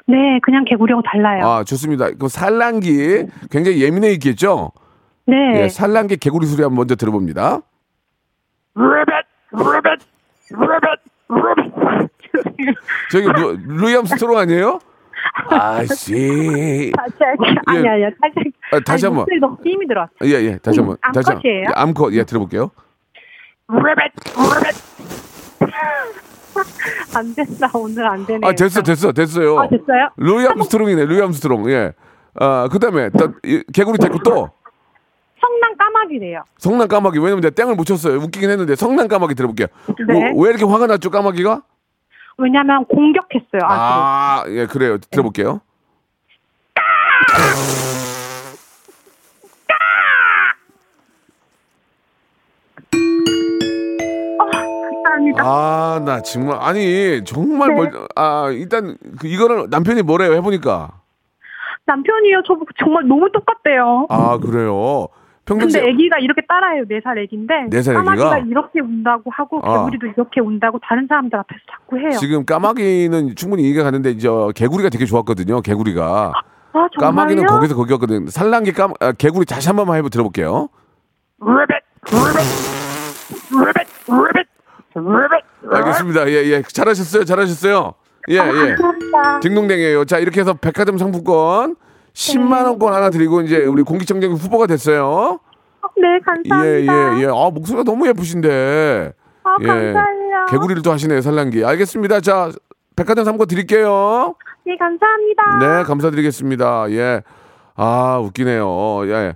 네, 0.08 0.40
그냥 0.44 0.66
개구리하고 0.66 1.02
달라요. 1.04 1.46
아, 1.46 1.64
좋습니다. 1.64 2.12
그 2.12 2.28
산란기 2.28 3.26
굉장히 3.50 3.82
예민해 3.82 4.12
있겠죠? 4.14 4.72
네. 5.26 5.64
예, 5.64 5.70
산란기 5.70 6.18
개구리 6.18 6.46
소리 6.46 6.62
한번 6.62 6.78
먼저 6.78 6.96
들어봅니다. 6.96 7.62
저기 13.12 13.26
루, 13.28 13.58
루이 13.66 13.96
암스트롱 13.96 14.38
아니에요? 14.38 14.80
아씨. 15.50 16.92
다시 16.96 17.14
할게요. 17.20 17.56
아니, 17.66 17.84
예. 17.86 17.90
아니요. 17.90 18.10
다시 18.22 18.34
할게요. 18.36 18.54
아, 18.72 18.80
다시 18.80 19.06
아니, 19.06 19.12
한번. 19.12 19.16
목소리 19.22 19.40
너무 19.40 19.58
힘이 19.64 19.88
들어왔어. 19.88 20.12
예, 20.24 20.30
예. 20.32 20.58
다시 20.58 20.80
한 20.80 20.88
번. 20.88 20.98
음, 21.06 21.12
다시 21.14 21.32
암컷이에요? 21.32 21.62
예, 21.62 21.66
암컷. 21.76 22.14
예, 22.14 22.24
들어볼게요. 22.24 22.72
안 27.16 27.34
된다. 27.36 27.70
오늘 27.74 28.06
안 28.08 28.26
되네요. 28.26 28.50
아, 28.50 28.54
됐어, 28.54 28.82
됐어, 28.82 29.12
됐어요. 29.12 29.60
아, 29.60 29.68
됐어요? 29.68 30.10
루이 30.18 30.46
암스트롱이네, 30.48 31.06
루이 31.06 31.22
암스트롱. 31.22 31.70
예. 31.72 31.94
아, 32.40 32.68
그 32.72 32.80
다음에, 32.80 33.10
개구리 33.74 33.98
됐고 33.98 34.20
또, 34.20 34.50
성난 35.40 35.78
까마귀래요. 35.78 36.44
성난 36.58 36.88
까마귀. 36.88 37.20
왜냐면 37.20 37.42
내가 37.42 37.54
땡을 37.54 37.76
못 37.76 37.86
쳤어요. 37.86 38.18
웃기긴 38.18 38.50
했는데, 38.50 38.76
성난 38.76 39.08
까마귀 39.08 39.36
들어볼게요. 39.36 39.68
네. 39.88 40.14
왜, 40.14 40.34
왜 40.36 40.50
이렇게 40.50 40.66
화가 40.66 40.88
났죠, 40.88 41.10
까마귀가? 41.12 41.62
왜냐면 42.38 42.86
공격했어요. 42.86 43.62
아, 43.64 44.44
예, 44.48 44.66
그래요. 44.66 44.98
들어볼게요. 44.98 45.62
감사합니다. 55.16 55.44
아, 55.44 56.02
나 56.06 56.22
정말 56.22 56.58
아니 56.62 57.24
정말 57.24 57.70
네. 57.70 57.76
멀, 57.76 58.08
아 58.16 58.50
일단 58.52 58.98
그 59.20 59.28
이거는 59.28 59.70
남편이 59.70 60.02
뭐래요 60.02 60.34
해보니까 60.34 60.92
남편이요. 61.86 62.42
저 62.48 62.58
정말 62.80 63.08
너무 63.08 63.32
똑같대요. 63.32 64.08
아 64.10 64.38
그래요. 64.38 65.08
평상시에 65.46 65.82
근데 65.82 65.94
아기가 65.94 66.18
이렇게 66.20 66.42
따라해요. 66.48 66.84
네살 66.88 67.20
아기인데 67.20 67.54
네살 67.70 67.96
까마귀가 67.96 68.34
아기가? 68.34 68.48
이렇게 68.48 68.80
운다고 68.82 69.32
하고 69.32 69.62
아. 69.64 69.86
개구리도 69.86 70.08
이렇게 70.08 70.42
운다고 70.42 70.80
다른 70.84 71.06
사람들 71.08 71.38
앞에서 71.38 71.60
자꾸 71.72 72.00
해요. 72.00 72.12
지금 72.20 72.46
까마귀는 72.46 73.36
충분히 73.36 73.64
이해가 73.64 73.84
가는데 73.84 74.12
이제 74.12 74.28
개구리가 74.56 74.90
되게 74.90 75.06
좋았거든요. 75.06 75.62
개구리가 75.62 76.34
아 76.74 76.88
정말요? 76.94 77.00
까마귀는 77.00 77.46
거기서 77.46 77.76
거기였거든. 77.76 78.28
산란기 78.28 78.74
까 78.74 78.90
아, 79.00 79.12
개구리 79.12 79.46
다시 79.46 79.68
한 79.70 79.76
번만 79.76 79.98
해보 79.98 80.10
들어볼게요. 80.10 80.70
알겠습니다. 85.72 86.30
예, 86.30 86.34
예. 86.46 86.62
잘하셨어요. 86.62 87.24
잘하셨어요. 87.24 87.94
예, 88.30 88.40
아, 88.40 88.48
예. 88.48 88.76
딩동댕이에요. 89.42 90.06
자, 90.06 90.18
이렇게 90.18 90.42
해서 90.42 90.54
백화점 90.54 90.98
상품권 90.98 91.76
10만 92.16 92.66
원권 92.66 92.94
하나 92.94 93.10
드리고 93.10 93.42
이제 93.42 93.58
우리 93.66 93.84
공기청정 93.84 94.32
후보가 94.34 94.68
됐어요. 94.68 95.40
네 95.98 96.16
예, 96.16 96.20
감사합니다. 96.20 97.18
예, 97.20 97.24
예. 97.24 97.26
아, 97.28 97.50
목소리가 97.52 97.84
너무 97.84 98.08
예쁘신데. 98.08 99.14
아 99.44 99.56
예. 99.62 99.66
감사해요. 99.68 100.46
개구리를 100.50 100.82
또 100.82 100.92
하시네요, 100.92 101.22
산란기. 101.22 101.64
알겠습니다. 101.64 102.22
자, 102.22 102.52
백화점 102.96 103.26
상품권 103.26 103.48
드릴게요. 103.48 104.36
네 104.66 104.76
감사합니다. 104.78 105.60
네, 105.60 105.84
감사드리겠습니다. 105.84 106.92
예. 106.92 107.22
아, 107.76 108.20
웃기네요. 108.24 109.08
예. 109.10 109.36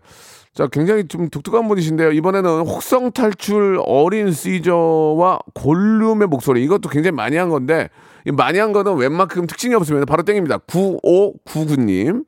자, 0.54 0.68
굉장히 0.68 1.08
좀 1.08 1.30
독특한 1.30 1.68
분이신데요. 1.68 2.12
이번에는 2.12 2.50
혹성 2.62 3.12
탈출 3.12 3.80
어린 3.86 4.32
시저와 4.32 5.40
골룸의 5.54 6.28
목소리. 6.28 6.64
이것도 6.64 6.90
굉장히 6.90 7.16
많이 7.16 7.38
한 7.38 7.50
건데, 7.50 7.90
이 8.26 8.32
많이 8.32 8.58
한 8.60 8.74
거는 8.74 8.96
웬만큼 8.96 9.48
특징이 9.48 9.76
없으면 9.76 10.06
바로 10.06 10.24
땡입니다. 10.24 10.58
9599님. 10.60 12.26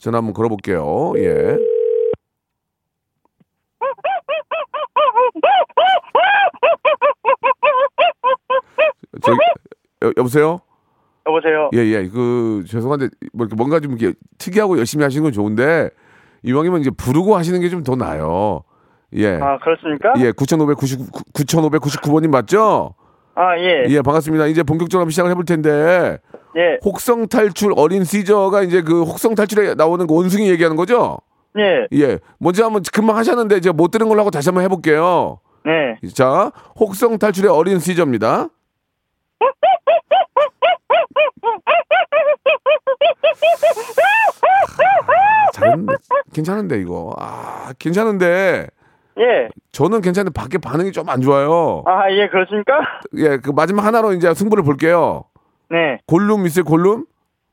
전화 0.00 0.18
한번 0.18 0.32
걸어볼게요. 0.34 1.12
예. 1.18 1.56
저, 9.22 9.32
여, 10.06 10.12
여보세요? 10.16 10.60
여보세요. 11.26 11.70
예, 11.74 11.78
예. 11.80 12.08
그, 12.08 12.64
죄송한데, 12.66 13.08
뭐 13.32 13.44
이렇게 13.46 13.56
뭔가 13.56 13.80
좀 13.80 13.96
이렇게 13.96 14.16
특이하고 14.38 14.78
열심히 14.78 15.04
하시는 15.04 15.22
건 15.22 15.32
좋은데, 15.32 15.90
이왕이면 16.42 16.80
이제 16.80 16.90
부르고 16.90 17.36
하시는 17.36 17.60
게 17.60 17.68
좀 17.68 17.82
더 17.84 17.94
나아요. 17.96 18.62
예. 19.14 19.34
아 19.40 19.58
그렇습니까? 19.58 20.14
예, 20.18 20.32
9,599, 20.32 21.06
9,599번님 21.34 22.30
맞죠? 22.30 22.94
아 23.34 23.58
예. 23.58 23.84
예, 23.88 24.00
반갑습니다. 24.02 24.46
이제 24.46 24.62
본격적으로 24.62 25.02
한번 25.02 25.10
시작을 25.10 25.30
해볼 25.32 25.44
텐데, 25.44 26.18
예. 26.56 26.78
혹성 26.84 27.28
탈출 27.28 27.72
어린 27.76 28.04
시저가 28.04 28.62
이제 28.62 28.82
그 28.82 29.02
혹성 29.02 29.34
탈출에 29.34 29.74
나오는 29.74 30.06
그 30.06 30.14
원숭이 30.14 30.50
얘기하는 30.50 30.76
거죠? 30.76 31.18
예. 31.58 31.86
예. 31.92 32.18
먼저 32.38 32.64
한번 32.64 32.82
금방 32.92 33.16
하셨는데, 33.16 33.56
이제 33.56 33.70
못 33.72 33.90
들은 33.90 34.08
걸로 34.08 34.20
하고 34.20 34.30
다시 34.30 34.48
한번 34.48 34.64
해볼게요. 34.64 35.40
네. 35.64 35.96
자, 36.14 36.50
혹성 36.78 37.18
탈출의 37.18 37.50
어린 37.50 37.78
시저입니다. 37.78 38.48
잘했네. 45.52 45.86
괜찮은데 46.32 46.80
이거. 46.80 47.14
아, 47.18 47.72
괜찮은데 47.78 48.66
예. 49.18 49.48
저는 49.72 50.00
괜찮은데 50.00 50.32
밖에 50.32 50.58
반응이 50.58 50.92
좀 50.92 51.08
안 51.08 51.20
좋아요. 51.20 51.82
아 51.86 52.10
예 52.10 52.28
그렇습니까? 52.28 52.80
예, 53.16 53.38
그 53.38 53.50
마지막 53.50 53.84
하나로 53.84 54.12
이제 54.12 54.32
승부를 54.32 54.62
볼게요. 54.64 55.24
네. 55.70 55.98
골룸 56.06 56.46
있어요, 56.46 56.64
골룸? 56.64 57.06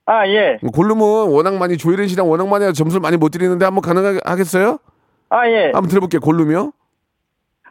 아 0.05 0.27
예. 0.27 0.57
골룸은 0.73 1.29
워낙 1.29 1.55
많이 1.57 1.77
조혜련 1.77 2.07
씨랑 2.07 2.29
워낙 2.29 2.47
많이 2.47 2.73
점수를 2.73 3.01
많이 3.01 3.17
못 3.17 3.29
드리는데 3.29 3.65
한번 3.65 3.81
가능하겠어요? 3.81 4.79
아 5.29 5.47
예. 5.47 5.65
한번 5.65 5.87
들어볼게요, 5.87 6.21
골룸이요. 6.21 6.71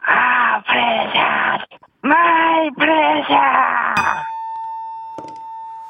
아 0.05 0.61
precious. 0.63 1.19
My 2.01 2.69
precious. 2.77 3.33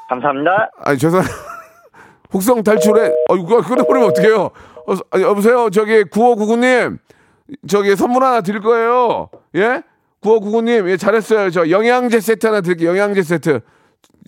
감사합니다. 0.08 0.70
아니 0.84 0.98
죄송 0.98 1.20
혹성 2.32 2.62
탈출에 2.62 3.12
어 3.28 3.36
이거 3.36 3.60
끊어버리면 3.60 4.08
어떡해요 4.10 4.40
어, 4.40 4.94
아니, 5.10 5.22
여보세요 5.22 5.70
저기 5.70 6.04
9599님 6.04 6.98
저기 7.68 7.94
선물 7.94 8.24
하나 8.24 8.40
드릴 8.40 8.60
거예요 8.60 9.28
예 9.54 9.82
9599님 10.22 10.88
예 10.90 10.96
잘했어요 10.96 11.50
저 11.50 11.68
영양제 11.68 12.20
세트 12.20 12.46
하나 12.46 12.60
드릴게요 12.62 12.90
영양제 12.90 13.22
세트 13.22 13.60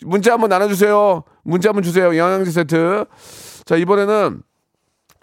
문자 0.02 0.33
한번 0.33 0.50
나눠주세요 0.50 1.24
문자 1.42 1.70
한번 1.70 1.83
주세요 1.83 2.16
영양제 2.16 2.50
세트 2.50 3.04
자 3.64 3.76
이번에는 3.76 4.42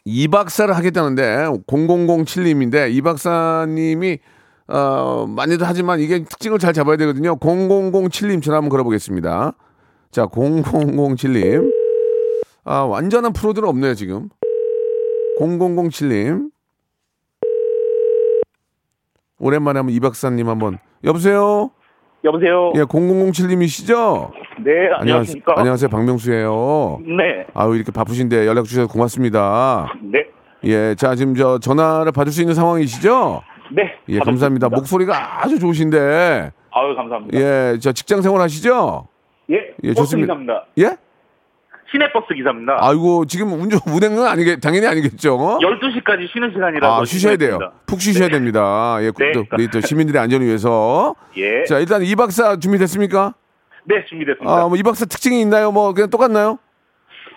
이 0.05 0.27
박사를 0.27 0.73
하겠다는데 0.75 1.47
0007님인데 1.67 2.91
이 2.91 3.01
박사님이 3.01 4.19
어 4.67 5.25
많이들 5.27 5.67
하지만 5.67 5.99
이게 5.99 6.23
특징을 6.23 6.59
잘 6.59 6.73
잡아야 6.73 6.97
되거든요 6.97 7.37
0007님 7.37 8.41
전화 8.41 8.57
한번 8.57 8.69
걸어보겠습니다 8.69 9.55
자, 10.11 10.25
0007님. 10.25 11.71
아, 12.63 12.79
완전한 12.81 13.33
프로들은 13.33 13.67
없네요, 13.69 13.93
지금. 13.95 14.29
0007님. 15.39 16.49
오랜만에 19.39 19.79
한번 19.79 19.93
이 19.93 19.99
박사님 19.99 20.49
한번. 20.49 20.79
여보세요? 21.03 21.71
여보세요. 22.23 22.73
예, 22.75 22.81
0007님이시죠? 22.81 24.31
네 24.63 24.89
안녕하십니까? 24.97 25.53
안녕하세요, 25.57 25.89
박명수예요. 25.89 26.99
네. 27.05 27.45
아유, 27.53 27.75
이렇게 27.75 27.91
바쁘신데 27.91 28.47
연락 28.47 28.65
주셔서 28.65 28.87
고맙습니다. 28.87 29.93
네. 30.01 30.25
예, 30.63 30.95
자, 30.95 31.15
지금 31.15 31.35
저 31.35 31.59
전화를 31.59 32.11
받을 32.11 32.31
수 32.31 32.41
있는 32.41 32.55
상황이시죠? 32.55 33.41
네. 33.71 33.93
예, 34.09 34.19
감사합니다. 34.19 34.69
목소리가 34.69 35.43
아주 35.43 35.59
좋으신데. 35.59 36.51
아유 36.71 36.95
감사합니다. 36.95 37.39
예, 37.39 37.77
저 37.79 37.91
직장 37.91 38.21
생활 38.21 38.41
하시죠? 38.41 39.07
예. 39.49 39.73
예, 39.83 39.93
좋습니다. 39.93 40.35
예? 40.79 40.95
시내버스 41.91 42.33
기사입니다. 42.35 42.77
아이고, 42.81 43.25
지금 43.25 43.53
운전, 43.53 43.79
운행은 43.87 44.25
아니겠, 44.25 44.59
당연히 44.59 44.87
아니겠죠? 44.87 45.37
12시까지 45.61 46.31
쉬는 46.31 46.51
시간이라서 46.53 47.01
아, 47.01 47.05
쉬셔야 47.05 47.37
돼요. 47.37 47.59
푹 47.85 48.01
쉬셔야 48.01 48.27
됩니다. 48.29 48.97
예, 49.01 49.11
네. 49.11 49.31
또, 49.31 49.45
우리 49.53 49.69
또 49.69 49.79
시민들의 49.81 50.21
안전을 50.21 50.45
위해서. 50.45 51.15
예. 51.37 51.63
자, 51.65 51.79
일단 51.79 52.01
이 52.03 52.15
박사 52.15 52.57
준비됐습니까? 52.57 53.33
네 53.85 54.03
준비됐습니다. 54.09 54.51
아, 54.51 54.67
뭐 54.67 54.75
이 54.77 54.83
박사 54.83 55.05
특징이 55.05 55.39
있나요? 55.41 55.71
뭐 55.71 55.93
그냥 55.93 56.09
똑같나요? 56.09 56.59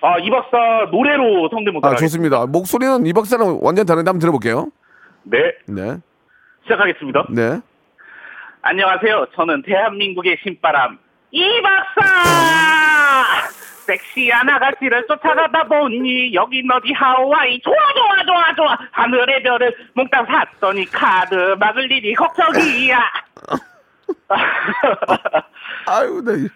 아, 0.02 0.18
이 0.18 0.28
박사 0.30 0.56
노래로 0.90 1.48
성대모사. 1.50 1.86
아, 1.86 1.94
좋습니다. 1.94 2.46
목소리는 2.46 3.06
이 3.06 3.12
박사랑 3.12 3.60
완전 3.62 3.86
다른데 3.86 4.08
한번 4.08 4.18
들어볼게요. 4.18 4.70
네, 5.22 5.38
네. 5.68 5.98
시작하겠습니다. 6.64 7.26
네. 7.30 7.60
안녕하세요. 8.62 9.26
저는 9.36 9.62
대한민국의 9.62 10.38
신바람 10.42 10.98
이 11.30 11.44
박사. 11.62 13.59
섹시한 13.90 14.48
아가씨를 14.48 15.04
쫓아가다 15.08 15.64
보니 15.64 16.32
여긴 16.34 16.70
어디 16.70 16.92
하와이 16.92 17.60
좋아 17.60 17.74
좋아 17.74 18.24
좋아 18.24 18.54
좋아 18.54 18.78
하늘의 18.92 19.42
별을 19.42 19.74
몽땅 19.94 20.26
샀더니 20.26 20.84
카드 20.90 21.34
막을 21.58 21.90
일이 21.90 22.14
걱정이야. 22.14 23.00
아유, 25.86 26.22
나 26.24 26.32
이- 26.32 26.48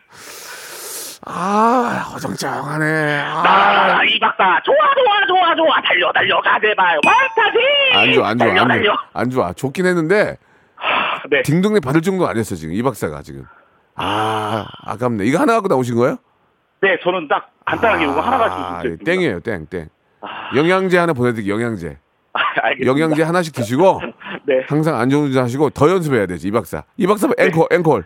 아, 1.27 2.13
어정쩡하네. 2.15 3.21
아, 3.21 3.99
아, 3.99 4.05
이 4.05 4.19
박사 4.21 4.61
좋아 4.63 4.77
좋아 4.77 5.27
좋아 5.27 5.55
좋아 5.57 5.81
달려 5.81 6.13
달려 6.13 6.41
가제발 6.41 7.01
와타지. 7.05 7.59
안 7.95 8.13
좋아, 8.13 8.29
안 8.29 8.39
좋아, 8.39 8.47
달려 8.49 8.61
안 8.63 8.69
달려. 8.69 8.85
좋아. 8.93 9.05
안 9.15 9.31
좋아. 9.31 9.53
좋긴 9.55 9.87
했는데 9.87 10.37
네. 11.31 11.43
딩동댕 11.43 11.81
받을 11.81 12.01
정도 12.03 12.29
아니었어 12.29 12.55
지금 12.55 12.75
이 12.75 12.83
박사가 12.83 13.23
지금. 13.23 13.45
아, 13.97 14.67
아깝네. 14.85 15.25
이거 15.25 15.41
하나 15.41 15.55
갖고 15.55 15.69
나오신 15.69 15.97
거예요? 15.97 16.19
네, 16.85 16.99
저는 17.03 17.29
딱 17.29 17.51
간단하게 17.65 18.05
이거 18.05 18.21
하나 18.21 18.37
가지고 18.37 18.61
아, 18.61 18.81
준비했습니다. 18.83 19.11
땡이에요, 19.11 19.41
땡, 19.41 19.67
땡. 19.67 19.89
영양제 20.55 20.99
하나 20.99 21.13
보내드릴게요, 21.15 21.55
영양제. 21.55 21.97
아, 22.35 22.41
알겠습니다. 22.63 22.91
영양제 22.91 23.23
하나씩 23.23 23.55
드시고 23.55 24.01
네. 24.45 24.65
항상 24.69 24.99
안전운전 25.01 25.45
하시고 25.45 25.71
더 25.71 25.89
연습해야 25.89 26.27
되지 26.27 26.49
이 26.49 26.51
박사. 26.51 26.83
이 26.99 27.07
박사 27.07 27.27
앵콜 27.39 27.69
앵콜. 27.71 28.05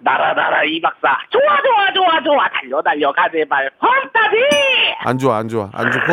나라 0.00 0.34
나라 0.34 0.64
이 0.64 0.80
박사 0.80 1.16
좋아 1.30 1.42
좋아 1.62 1.92
좋아 1.92 2.20
좋아 2.24 2.48
달려 2.48 2.82
달려 2.82 3.12
가제발 3.12 3.70
황따지 3.78 4.36
안 5.04 5.16
좋아 5.16 5.36
안 5.38 5.48
좋아 5.48 5.70
안 5.72 5.92
좋고 5.92 6.12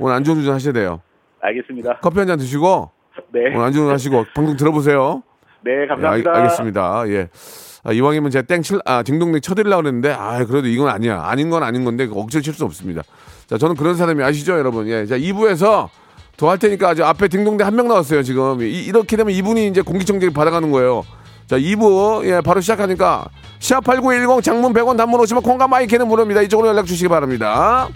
오늘 0.00 0.16
안전운전 0.16 0.54
하셔야 0.54 0.72
돼요. 0.72 1.00
알겠습니다 1.40 1.98
커피 2.00 2.18
한 2.18 2.26
잔 2.26 2.36
드시고 2.38 2.90
네 3.28 3.46
오늘 3.54 3.66
안전운전 3.66 3.94
하시고 3.94 4.24
방송 4.34 4.56
들어보세요. 4.56 5.22
네 5.60 5.70
예, 5.72 5.80
알, 5.82 5.88
감사합니다 5.88 6.34
알겠습니다. 6.36 7.08
예. 7.10 7.28
아, 7.84 7.92
이왕이면 7.92 8.30
제가 8.30 8.46
땡 8.46 8.62
칠 8.62 8.80
아 8.84 9.02
딩동댕 9.02 9.40
쳐드리려고 9.40 9.82
그랬는데 9.82 10.12
아 10.12 10.44
그래도 10.44 10.66
이건 10.68 10.88
아니야 10.88 11.22
아닌 11.24 11.48
건 11.50 11.62
아닌 11.62 11.84
건데 11.84 12.08
억지로 12.10 12.42
칠 12.42 12.54
수 12.54 12.64
없습니다. 12.64 13.02
자 13.46 13.56
저는 13.58 13.76
그런 13.76 13.96
사람이 13.96 14.22
아시죠 14.22 14.52
여러분. 14.58 14.88
예. 14.88 15.06
자 15.06 15.16
2부에서 15.16 15.88
더 16.36 16.50
할 16.50 16.58
테니까 16.58 16.90
아주 16.90 17.04
앞에 17.04 17.28
딩동댕 17.28 17.66
한 17.66 17.74
명 17.74 17.88
나왔어요 17.88 18.22
지금 18.22 18.62
이, 18.62 18.66
이렇게 18.84 19.16
되면 19.16 19.32
이분이 19.34 19.68
이제 19.68 19.80
공기청정기 19.82 20.34
받아가는 20.34 20.70
거예요. 20.70 21.04
자 21.46 21.58
2부 21.58 22.26
예 22.26 22.40
바로 22.42 22.60
시작하니까 22.60 23.26
샵8910 23.60 24.42
장문 24.42 24.72
100원 24.74 24.96
단문 24.96 25.18
오시면 25.20 25.42
콩과 25.42 25.66
마이크는 25.68 26.06
무료입니다. 26.06 26.42
이쪽으로 26.42 26.68
연락 26.68 26.86
주시기 26.86 27.08
바랍니다. 27.08 27.88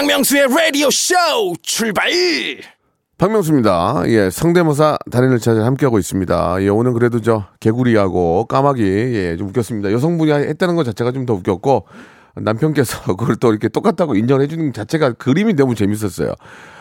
박명수의 0.00 0.46
라디오 0.48 0.88
쇼 0.90 1.14
출발 1.60 2.08
박명수입니다. 3.18 4.04
예, 4.06 4.30
성대모사 4.30 4.96
달인을 5.10 5.38
찾아 5.40 5.62
함께하고 5.66 5.98
있습니다. 5.98 6.62
예, 6.62 6.68
오늘 6.68 6.94
그래도 6.94 7.20
저 7.20 7.44
개구리하고 7.60 8.46
까마귀 8.46 8.82
예, 8.82 9.36
좀 9.36 9.48
웃겼습니다. 9.48 9.92
여성분이 9.92 10.32
했다는 10.32 10.74
것 10.74 10.84
자체가 10.84 11.12
좀 11.12 11.26
더 11.26 11.34
웃겼고 11.34 11.86
남편께서 12.34 13.04
그걸 13.14 13.36
또 13.36 13.50
이렇게 13.50 13.68
똑같다고 13.68 14.14
인정해 14.14 14.46
주는 14.46 14.68
것 14.68 14.74
자체가 14.74 15.12
그림이 15.12 15.52
너무 15.52 15.74
재밌었어요. 15.74 16.32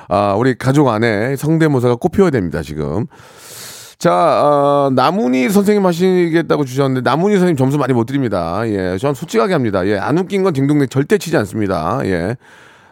아, 0.08 0.36
우리 0.36 0.58
가족 0.58 0.88
안에 0.88 1.36
성대모사가 1.36 1.96
꼽혀야 1.98 2.30
됩니다, 2.30 2.62
지금. 2.62 3.06
자, 3.98 4.14
어, 4.14 4.92
나문희 4.96 5.50
선생님 5.50 5.86
하시겠다고 5.86 6.64
주셨는데, 6.64 7.02
나문희 7.02 7.36
선생님 7.36 7.58
점수 7.58 7.78
많이 7.78 7.92
못 7.92 8.06
드립니다. 8.06 8.62
예, 8.66 8.98
전 8.98 9.14
솔직하게 9.14 9.52
합니다. 9.52 9.86
예, 9.88 9.98
안 9.98 10.18
웃긴 10.18 10.42
건 10.44 10.54
딩동댕 10.54 10.88
절대 10.88 11.18
치지 11.18 11.36
않습니다. 11.36 12.00
예. 12.06 12.38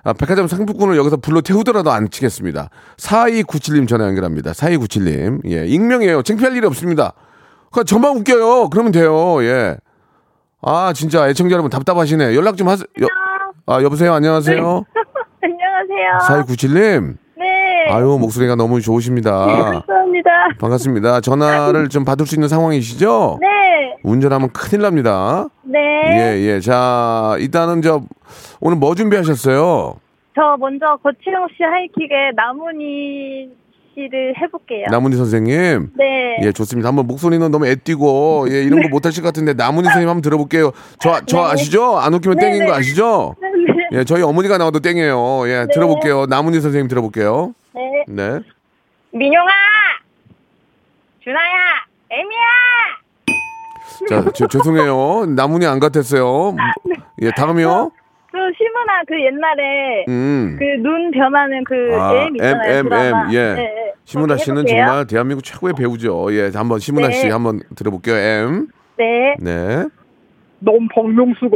아, 0.07 0.13
백화점 0.13 0.47
상품권을 0.47 0.95
여기서 0.95 1.17
불러 1.17 1.41
태우더라도 1.41 1.91
안 1.91 2.09
치겠습니다. 2.09 2.69
4297님 2.95 3.89
전화 3.89 4.05
연결합니다. 4.05 4.51
4297님. 4.51 5.41
예, 5.51 5.65
익명이에요. 5.65 6.21
창피할 6.21 6.55
일이 6.55 6.65
없습니다. 6.65 7.11
그 7.73 7.83
저만 7.83 8.15
웃겨요. 8.15 8.69
그러면 8.69 8.93
돼요. 8.93 9.43
예. 9.43 9.75
아, 10.61 10.93
진짜 10.93 11.27
애청자 11.27 11.51
여러분 11.51 11.69
답답하시네. 11.69 12.35
연락 12.35 12.55
좀 12.55 12.69
하세요. 12.69 12.85
여, 13.01 13.07
아, 13.65 13.83
여보세요. 13.83 14.13
안녕하세요. 14.13 14.57
안녕하세요. 15.43 16.45
4297님. 16.45 17.17
네. 17.37 17.45
아유, 17.89 18.17
목소리가 18.17 18.55
너무 18.55 18.79
좋으십니다. 18.79 19.31
감사합니다. 19.85 20.31
반갑습니다. 20.57 21.19
전화를 21.19 21.89
좀 21.89 22.05
받을 22.05 22.25
수 22.25 22.35
있는 22.35 22.47
상황이시죠? 22.47 23.39
네. 23.41 23.47
운전하면 24.03 24.49
큰일 24.49 24.81
납니다. 24.83 25.47
네. 25.63 25.79
예, 25.79 26.41
예. 26.41 26.59
자, 26.59 27.35
일단은 27.39 27.81
저, 27.81 28.03
오늘 28.59 28.77
뭐 28.77 28.95
준비하셨어요? 28.95 29.95
저 30.35 30.57
먼저 30.59 30.85
거치영 31.03 31.47
씨 31.55 31.63
하이킥에 31.63 32.31
나문희 32.35 33.49
씨를 33.95 34.35
해볼게요. 34.39 34.85
나문희 34.91 35.17
선생님. 35.17 35.91
네. 35.95 36.37
예, 36.43 36.51
좋습니다. 36.51 36.89
한번 36.89 37.07
목소리는 37.07 37.49
너무 37.49 37.65
애띠고, 37.65 38.47
예, 38.51 38.61
이런 38.61 38.83
거 38.83 38.89
못하실 38.89 39.23
것 39.23 39.29
같은데, 39.29 39.53
나문희 39.53 39.85
선생님 39.85 40.07
한번 40.07 40.21
들어볼게요. 40.21 40.71
저, 40.99 41.19
저 41.25 41.37
네. 41.37 41.53
아시죠? 41.53 41.97
안 41.97 42.13
웃기면 42.13 42.37
네, 42.37 42.45
땡인 42.45 42.59
네. 42.59 42.65
거 42.67 42.73
아시죠? 42.75 43.35
네. 43.41 43.47
예, 43.99 44.03
저희 44.03 44.21
어머니가 44.21 44.57
나와도 44.59 44.79
땡이에요. 44.81 45.49
예, 45.49 45.65
들어볼게요. 45.73 46.27
나문희 46.27 46.61
선생님 46.61 46.87
들어볼게요. 46.87 47.53
네. 47.73 48.03
네. 48.07 48.39
민용아! 49.11 49.51
준아야! 51.23 51.53
애미야! 52.11 53.06
자, 54.09 54.23
저, 54.33 54.47
죄송해요. 54.47 55.25
나문희 55.35 55.65
안 55.65 55.79
같았어요. 55.79 56.55
예, 57.21 57.31
다음이요. 57.31 57.91
그 58.29 58.37
시문아 58.55 59.03
그 59.07 59.19
옛날에 59.19 60.05
음. 60.09 60.55
그눈 60.59 61.11
변하는 61.11 61.63
그 61.63 61.95
아, 61.99 62.13
M 62.13 62.35
있잖아요. 62.35 62.71
M, 62.71 62.77
M, 62.77 62.89
드라마. 62.89 63.23
M, 63.25 63.33
예. 63.33 63.39
네, 63.39 63.55
네. 63.55 63.93
심은하 64.03 64.35
거기 64.35 64.43
씨는 64.43 64.57
해볼게요. 64.59 64.85
정말 64.85 65.07
대한민국 65.07 65.43
최고의 65.43 65.73
배우죠. 65.73 66.27
예, 66.33 66.51
자, 66.51 66.59
한번 66.59 66.79
심은하 66.79 67.07
네. 67.09 67.13
씨 67.15 67.29
한번 67.29 67.61
들어볼게요. 67.75 68.15
M. 68.15 68.67
네. 68.97 69.35
네. 69.39 69.85
넌 70.59 70.87
박명수가 70.93 71.55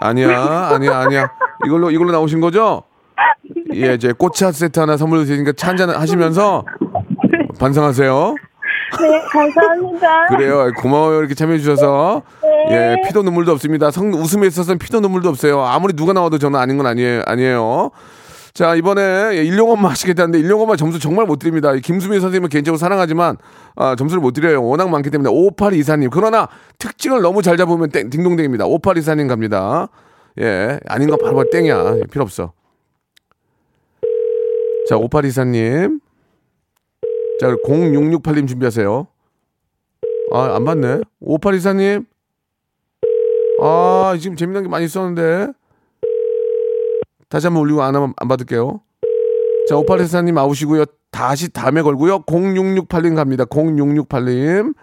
아니야. 0.00 0.28
아니야, 0.28 0.68
아니야, 0.72 0.98
아니야. 0.98 1.30
이걸로 1.66 1.90
이걸로 1.90 2.12
나오신 2.12 2.40
거죠? 2.40 2.82
예, 3.74 3.94
이제 3.94 4.12
꽃차 4.12 4.52
세트 4.52 4.78
하나 4.78 4.96
선물로 4.96 5.24
드리니까 5.24 5.52
차 5.52 5.68
한잔 5.68 5.90
하시면서 5.90 6.64
반성하세요. 7.58 8.34
네, 9.00 9.20
감사합니다. 9.32 10.26
그래요. 10.28 10.70
고마워요. 10.76 11.18
이렇게 11.18 11.34
참여해 11.34 11.58
주셔서. 11.58 12.22
네. 12.42 12.66
예, 12.70 12.96
피도 13.06 13.22
눈물도 13.22 13.52
없습니다. 13.52 13.90
성 13.90 14.12
웃음에 14.12 14.46
있어서는 14.46 14.78
피도 14.78 15.00
눈물도 15.00 15.28
없어요. 15.28 15.62
아무리 15.62 15.94
누가 15.94 16.12
나와도 16.12 16.38
저는 16.38 16.58
아닌 16.58 16.76
건 16.76 16.86
아니에요. 16.86 17.22
아니에요. 17.26 17.90
자, 18.54 18.74
이번에 18.74 19.36
예, 19.36 19.44
일용엄마 19.44 19.90
하시겠다는데 19.90 20.38
일용엄마 20.38 20.76
점수 20.76 20.98
정말 20.98 21.26
못 21.26 21.38
드립니다. 21.38 21.74
이 21.74 21.80
김수민 21.80 22.20
선생님은 22.20 22.48
개인적으로 22.48 22.78
사랑하지만 22.78 23.36
아, 23.74 23.96
점수를 23.96 24.22
못 24.22 24.32
드려요. 24.32 24.64
워낙 24.64 24.88
많기 24.88 25.10
때문에 25.10 25.28
5824님. 25.30 26.08
그러나 26.10 26.48
특징을 26.78 27.20
너무 27.20 27.42
잘 27.42 27.56
잡으면 27.58 27.90
땡, 27.90 28.08
딩동댕입니다. 28.08 28.64
5824님 28.64 29.28
갑니다. 29.28 29.88
예, 30.40 30.80
아닌 30.86 31.10
거 31.10 31.16
바로 31.18 31.44
땡이야. 31.50 31.96
예, 31.98 32.02
필요 32.10 32.22
없어. 32.22 32.52
자, 34.88 34.96
5824님. 34.96 36.00
자, 37.38 37.54
0668님 37.66 38.48
준비하세요. 38.48 39.06
아, 40.32 40.56
안 40.56 40.64
받네. 40.64 41.00
5824님. 41.22 42.06
아, 43.60 44.16
지금 44.18 44.36
재미난 44.36 44.62
게 44.62 44.68
많이 44.68 44.86
있었는데. 44.86 45.52
다시 47.28 47.46
한번 47.46 47.62
올리고 47.62 47.82
안 47.82 47.94
하면 47.94 48.14
안 48.16 48.28
받을게요. 48.28 48.80
자, 49.68 49.74
5824님 49.74 50.38
아우시고요. 50.38 50.84
다시 51.10 51.52
다음에 51.52 51.82
걸고요. 51.82 52.20
0668님 52.20 53.16
갑니다. 53.16 53.44
0668님. 53.44 54.74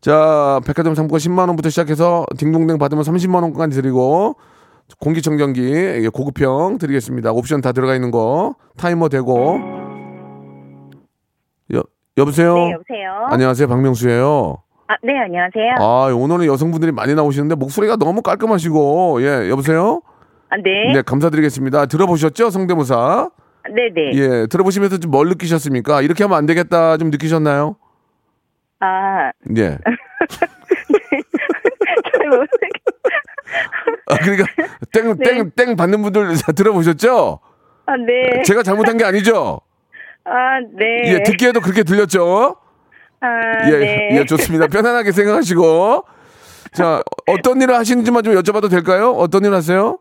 자, 0.00 0.60
백화점 0.64 0.94
상품권 0.94 1.18
10만원부터 1.18 1.70
시작해서 1.70 2.24
딩동댕 2.38 2.78
받으면 2.78 3.02
30만원까지 3.04 3.74
드리고, 3.74 4.36
공기청정기, 5.00 6.08
고급형 6.10 6.78
드리겠습니다. 6.78 7.32
옵션 7.32 7.60
다 7.60 7.72
들어가 7.72 7.94
있는 7.94 8.10
거. 8.10 8.54
타이머 8.76 9.08
되고. 9.08 9.75
여, 12.18 12.22
여보세요? 12.22 12.54
네, 12.54 12.72
여보세요. 12.72 13.26
안녕하세요. 13.30 13.68
박명수예요. 13.68 14.56
아, 14.88 14.94
네, 15.02 15.18
안녕하세요. 15.18 15.74
아, 15.78 16.06
오늘은 16.14 16.46
여성분들이 16.46 16.92
많이 16.92 17.14
나오시는데 17.14 17.56
목소리가 17.56 17.96
너무 17.96 18.22
깔끔하시고, 18.22 19.18
예, 19.22 19.50
여보세요? 19.50 20.00
아, 20.48 20.56
네. 20.56 20.92
네, 20.94 21.02
감사드리겠습니다. 21.02 21.86
들어보셨죠? 21.86 22.50
성대모사. 22.50 23.30
네, 23.74 23.90
네. 23.92 24.12
예, 24.14 24.46
들어보시면서 24.46 24.98
좀 24.98 25.10
뭘 25.10 25.28
느끼셨습니까? 25.28 26.00
이렇게 26.02 26.22
하면 26.24 26.38
안 26.38 26.46
되겠다 26.46 26.96
좀 26.98 27.10
느끼셨나요? 27.10 27.76
아, 28.80 29.30
예. 29.56 29.76
아, 34.08 34.16
그러니까 34.18 34.44
땡, 34.92 35.16
땡, 35.18 35.50
땡 35.50 35.76
받는 35.76 36.00
분들 36.02 36.28
다 36.38 36.52
들어보셨죠? 36.52 37.40
아, 37.86 37.96
네. 37.96 38.42
제가 38.44 38.62
잘못한 38.62 38.96
게 38.96 39.04
아니죠? 39.04 39.60
아, 40.26 40.60
네. 40.60 41.02
예, 41.14 41.22
듣기에도 41.22 41.60
그렇게 41.60 41.82
들렸죠? 41.84 42.56
아, 43.20 43.70
예, 43.70 43.78
네. 43.78 44.08
예, 44.12 44.24
좋습니다. 44.24 44.66
편안하게 44.66 45.12
생각하시고. 45.12 46.04
자, 46.72 47.02
어떤 47.28 47.62
일을 47.62 47.74
하시는지만 47.74 48.22
좀 48.22 48.34
여쭤봐도 48.34 48.68
될까요? 48.68 49.12
어떤 49.12 49.44
일 49.44 49.54
하세요? 49.54 49.98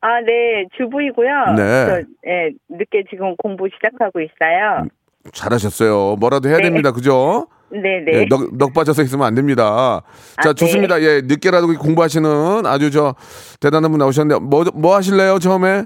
아, 0.00 0.20
네. 0.20 0.66
주부이고요. 0.76 1.54
네. 1.56 1.86
저, 1.86 2.02
예, 2.28 2.50
늦게 2.68 3.04
지금 3.10 3.36
공부 3.36 3.68
시작하고 3.74 4.20
있어요. 4.20 4.88
잘하셨어요. 5.32 6.16
뭐라도 6.16 6.48
해야 6.48 6.56
네. 6.56 6.64
됩니다. 6.64 6.90
그죠? 6.92 7.46
네, 7.70 8.04
예, 8.08 8.12
네. 8.12 8.26
넉, 8.28 8.56
넉 8.56 8.74
빠져서 8.74 9.02
있으면 9.02 9.26
안 9.26 9.34
됩니다. 9.34 10.02
자, 10.42 10.50
아, 10.50 10.52
네. 10.52 10.54
좋습니다. 10.54 11.00
예, 11.02 11.20
늦게라도 11.22 11.68
공부하시는 11.78 12.66
아주 12.66 12.90
저 12.90 13.14
대단한 13.60 13.92
분 13.92 13.98
나오셨는데, 13.98 14.44
뭐, 14.44 14.64
뭐 14.74 14.96
하실래요, 14.96 15.38
처음에? 15.38 15.84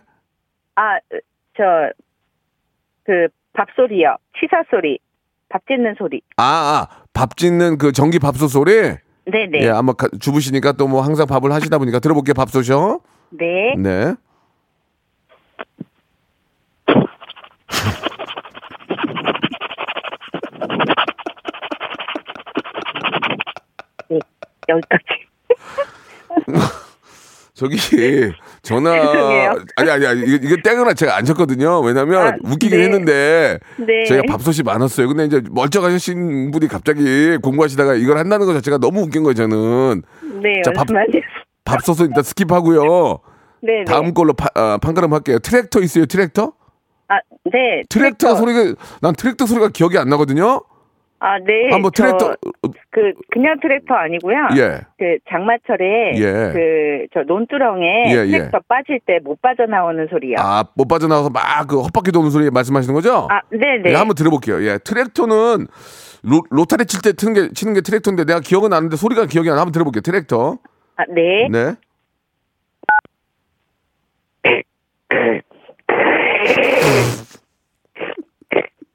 아, 0.76 0.98
저, 1.56 1.62
그, 3.04 3.28
밥소리요. 3.54 4.16
취사소리. 4.38 4.98
밥 5.48 5.62
짓는 5.66 5.94
소리. 5.96 6.20
아, 6.36 6.42
아, 6.44 6.88
밥 7.12 7.36
짓는 7.36 7.78
그 7.78 7.92
전기 7.92 8.18
밥솥 8.18 8.50
소리? 8.50 8.72
네네. 9.26 9.60
예, 9.62 9.68
아마 9.70 9.92
가- 9.92 10.08
주부시니까 10.20 10.72
또 10.72 10.86
뭐 10.88 11.00
항상 11.02 11.26
밥을 11.26 11.52
하시다 11.52 11.78
보니까 11.78 11.98
들어볼게요, 12.00 12.34
밥솥이요. 12.34 13.00
네. 13.30 13.74
네. 13.78 14.14
여기까지. 24.68 25.04
저기 27.54 27.76
전화. 28.64 28.90
아니 29.76 29.90
아니 29.90 30.06
아니 30.06 30.20
이거, 30.22 30.48
이거 30.48 30.56
땡을 30.64 30.94
제가 30.94 31.16
안 31.16 31.24
쳤거든요. 31.24 31.80
왜냐면 31.80 32.26
아, 32.26 32.36
웃기긴 32.42 32.78
네. 32.78 32.84
했는데 32.84 33.58
네. 33.76 34.04
제가 34.04 34.22
밥솥이 34.28 34.62
많았어요. 34.64 35.06
근데 35.06 35.26
이제 35.26 35.42
멀쩡하신 35.50 36.50
분이 36.50 36.66
갑자기 36.68 37.36
공부하시다가 37.42 37.94
이걸 37.94 38.18
한다는 38.18 38.46
것 38.46 38.54
자체가 38.54 38.78
너무 38.78 39.02
웃긴 39.02 39.22
거예요. 39.22 39.34
저는 39.34 40.02
네, 40.42 40.62
자, 40.64 40.72
밥-. 40.72 40.88
밥솥은 41.64 42.06
일단 42.06 42.22
skip하고요. 42.24 43.20
네, 43.62 43.78
네. 43.78 43.84
다음 43.84 44.12
걸로 44.12 44.32
파, 44.32 44.48
아, 44.54 44.78
판가름 44.82 45.12
할게요. 45.12 45.38
트랙터 45.38 45.80
있어요. 45.80 46.06
트랙터? 46.06 46.52
아, 47.08 47.18
네. 47.44 47.82
트랙터 47.88 48.36
소리가 48.36 48.74
난 49.00 49.14
트랙터 49.14 49.46
소리가 49.46 49.68
기억이 49.68 49.98
안 49.98 50.08
나거든요. 50.08 50.62
아, 51.26 51.38
네. 51.38 51.70
한번 51.72 51.90
저 51.94 52.02
트랙터 52.04 52.34
그 52.90 53.12
그냥 53.30 53.58
트랙터 53.62 53.94
아니고요. 53.94 54.36
예. 54.58 54.80
그 54.98 55.16
장마철에 55.30 56.12
예. 56.16 56.52
그저 57.08 57.22
논두렁에 57.26 58.04
예, 58.08 58.26
예. 58.26 58.38
트랙터 58.38 58.58
빠질 58.68 59.00
때 59.06 59.18
못 59.24 59.40
빠져나오는 59.40 60.06
소리요. 60.10 60.36
아, 60.38 60.64
못 60.76 60.86
빠져나와서 60.86 61.30
막 61.30 61.66
그 61.66 61.80
헛바퀴 61.80 62.12
도는 62.12 62.28
소리 62.30 62.50
말씀하시는 62.50 62.92
거죠? 62.94 63.26
아, 63.30 63.40
네, 63.50 63.78
네. 63.82 63.92
예, 63.92 63.94
한번 63.94 64.14
들어볼게요. 64.16 64.62
예, 64.64 64.76
트랙터는 64.78 65.66
로, 66.24 66.42
로타리 66.50 66.84
칠때 66.84 67.12
트는 67.14 67.32
게 67.32 67.48
치는 67.54 67.72
게 67.72 67.80
트랙터인데 67.80 68.24
내가 68.26 68.40
기억은 68.40 68.68
나는데 68.70 68.96
소리가 68.96 69.24
기억이 69.26 69.48
안 69.48 69.54
나. 69.56 69.62
한번 69.62 69.72
들어볼게요. 69.72 70.02
트랙터. 70.02 70.58
아, 70.96 71.04
네. 71.08 71.48
네. 71.50 71.74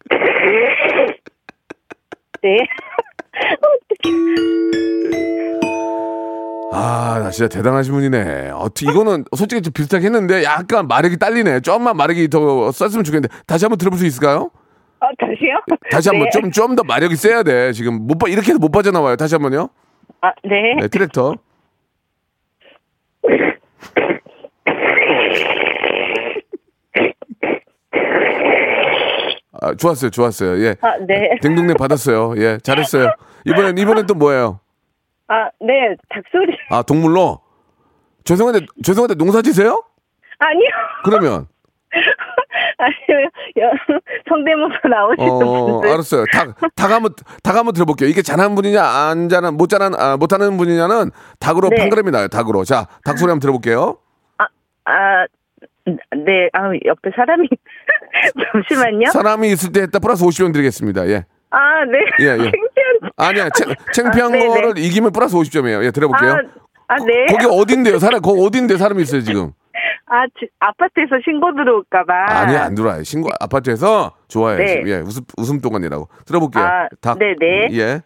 네. 2.41 2.58
아, 6.71 7.19
나 7.21 7.32
진짜 7.32 7.49
대단하신 7.49 7.93
분이네. 7.93 8.52
어떻게 8.52 8.89
이거는 8.89 9.25
솔직히 9.36 9.62
좀 9.62 9.73
비슷하게 9.73 10.06
했는데 10.06 10.43
약간 10.43 10.88
마력이 10.88 11.17
딸리네. 11.17 11.62
좀만 11.62 11.97
마력이 11.97 12.30
더 12.30 12.71
썼으면 12.71 13.04
좋겠는데 13.04 13.36
다시 13.47 13.65
한번 13.65 13.78
들어볼 13.78 13.97
수 13.97 14.06
있을까요? 14.06 14.52
어, 15.02 15.08
다시요? 15.17 15.56
다시 15.91 16.10
한번 16.10 16.30
네. 16.32 16.39
좀좀 16.39 16.75
더 16.75 16.84
마력이 16.84 17.15
세야 17.15 17.43
돼. 17.43 17.71
지금 17.73 18.06
못 18.08 18.17
빠, 18.19 18.28
이렇게 18.28 18.49
해서 18.49 18.60
못 18.60 18.69
빠져나와요. 18.71 19.15
다시 19.15 19.36
한번요. 19.36 19.69
아, 20.21 20.32
네. 20.43 20.75
네, 20.80 20.88
트랙터. 20.88 21.36
아, 29.62 29.74
좋았어요, 29.76 30.10
좋았어요. 30.12 30.63
예. 30.63 30.76
아, 30.82 30.98
네. 31.06 31.38
댕동네 31.41 31.74
받았어요. 31.76 32.34
예, 32.38 32.58
잘했어요. 32.63 33.12
이번엔 33.45 33.78
이번엔 33.78 34.06
또 34.06 34.13
뭐예요? 34.15 34.60
아, 35.28 35.50
네. 35.62 35.95
닭소리. 36.10 36.58
아, 36.72 36.82
동물로. 36.82 37.39
죄송한데 38.24 38.65
죄송한데 38.84 39.15
농사 39.15 39.41
지세요? 39.41 39.84
아니요. 40.39 40.69
그러면 41.04 41.48
아니요. 42.78 43.30
여- 43.60 44.00
성대모사 44.30 44.88
나오시는 44.88 45.30
어, 45.30 45.65
분들. 45.72 45.89
알았어요. 45.89 46.26
닭, 46.32 46.56
닭 46.76 46.91
한번, 46.91 47.13
닭 47.43 47.56
한번 47.56 47.74
들어볼게요. 47.74 48.08
이게 48.10 48.22
잘하는 48.22 48.56
분이냐, 48.56 48.82
안 48.84 49.28
잘하는, 49.30 49.58
못 49.58 49.67
잘하는, 49.69 50.00
아, 50.00 50.15
못하는 50.17 50.56
분이냐는 50.58 51.12
닭으로 51.39 51.69
네. 51.69 51.76
판가름이 51.78 52.12
나요, 52.12 52.28
닭으로. 52.28 52.63
자, 52.63 52.88
닭 53.04 53.17
소리 53.17 53.30
한번 53.30 53.39
들어볼게요. 53.39 53.98
아, 54.86 55.26
네. 55.86 56.50
아, 56.54 56.72
옆에 56.86 57.12
사람이. 57.15 57.48
잠시만요. 58.52 59.12
사람이 59.12 59.52
있을 59.52 59.72
때 59.72 59.82
했다 59.82 60.00
플러스 60.00 60.24
50원 60.26 60.54
드리겠습니다. 60.54 61.08
예. 61.08 61.26
아, 61.52 61.58
네. 61.86 61.98
예, 62.26 62.26
예. 62.34 62.38
창피한. 62.38 63.12
아니야, 63.17 63.50
챙, 63.56 63.74
창피한 63.93 64.30
아, 64.30 64.32
네네. 64.32 64.48
거를 64.48 64.78
이기면 64.78 65.12
플러스 65.12 65.36
50점이에요. 65.36 65.84
예, 65.84 65.91
들어볼게요. 65.91 66.32
아, 66.32 66.41
아, 66.88 66.95
네. 66.98 67.26
거기 67.30 67.45
어딘데요? 67.45 68.00
사람, 68.00 68.22
거기 68.22 68.41
어딘데 68.41 68.78
사람이 68.78 69.02
있어요, 69.04 69.22
지금? 69.22 69.52
아, 70.08 70.26
지- 70.39 70.50
아파트에서 70.60 71.15
신고 71.24 71.54
들어올까봐. 71.56 72.13
아니, 72.30 72.56
안 72.58 72.74
들어와요. 72.76 73.04
신고, 73.04 73.30
아파트에서 73.39 74.15
좋아요. 74.28 74.58
네. 74.58 74.82
예, 74.86 74.95
웃음, 74.98 75.24
웃음 75.38 75.60
동안이라고. 75.62 76.08
들어볼게요. 76.26 76.63
아, 76.63 76.88
닭. 77.02 77.17
네네. 77.19 77.69
예. 77.74 78.02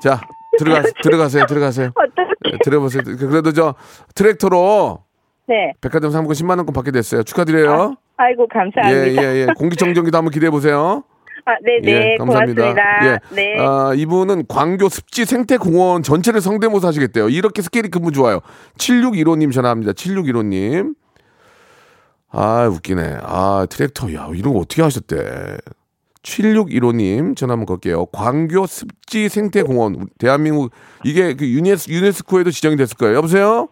자, 0.00 0.20
들어가, 0.58 0.82
들어가세요, 1.02 1.46
들어가세요. 1.46 1.90
어떡 1.94 2.27
해. 2.48 2.52
예, 2.54 2.58
들어보세요. 2.62 3.02
그래도 3.04 3.52
저 3.52 3.74
트랙터로 4.14 5.04
네. 5.48 5.72
백화점 5.80 6.10
상품권 6.10 6.34
10만 6.34 6.56
원권 6.58 6.72
받게 6.72 6.90
됐어요. 6.90 7.22
축하드려요. 7.22 7.96
아 8.16 8.30
이고, 8.30 8.44
예, 8.44 8.46
감사합니다. 8.52 9.22
예, 9.22 9.36
예. 9.36 9.46
공기청정기도 9.56 10.16
한번 10.18 10.32
기대해 10.32 10.50
보세요. 10.50 11.04
아, 11.44 11.52
네네. 11.64 12.12
예, 12.12 12.16
감사합니다. 12.18 12.62
고맙습니다. 12.62 13.06
예. 13.06 13.18
네. 13.34 13.58
아, 13.58 13.92
이분은 13.94 14.46
광교 14.48 14.90
습지 14.90 15.24
생태공원 15.24 16.02
전체를 16.02 16.42
성대모사 16.42 16.88
하시겠대요. 16.88 17.30
이렇게 17.30 17.62
스케일이 17.62 17.88
근무 17.88 18.12
좋아요. 18.12 18.40
7615님 18.76 19.52
전화합니다. 19.52 19.92
7615님. 19.92 20.94
아, 22.30 22.68
웃기네. 22.70 23.18
아, 23.22 23.66
트랙터. 23.70 24.12
야, 24.12 24.28
이런 24.34 24.52
거 24.52 24.60
어떻게 24.60 24.82
하셨대. 24.82 25.56
7615님 26.28 27.36
전화 27.36 27.52
한번 27.52 27.66
걸게요. 27.66 28.06
광교 28.06 28.66
습지 28.66 29.28
생태공원. 29.28 30.08
대한민국, 30.18 30.70
이게 31.04 31.34
그 31.34 31.48
유네스, 31.48 31.90
유네스코에도 31.90 32.50
지정이 32.50 32.76
됐을 32.76 32.96
거예요. 32.96 33.16
여보세요? 33.16 33.68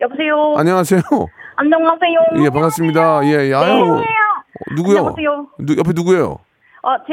여보세요. 0.00 0.54
안녕하세요. 0.56 1.00
안녕하세요. 1.56 2.44
예, 2.44 2.50
반갑습니다. 2.50 3.24
예, 3.26 3.50
예. 3.50 3.54
아유. 3.54 3.82
어, 3.82 4.02
누구요? 4.74 4.98
안녕하세요. 4.98 5.46
누, 5.60 5.76
옆에 5.78 5.92
누구예요? 5.94 6.38
어, 6.82 6.96
제 7.06 7.12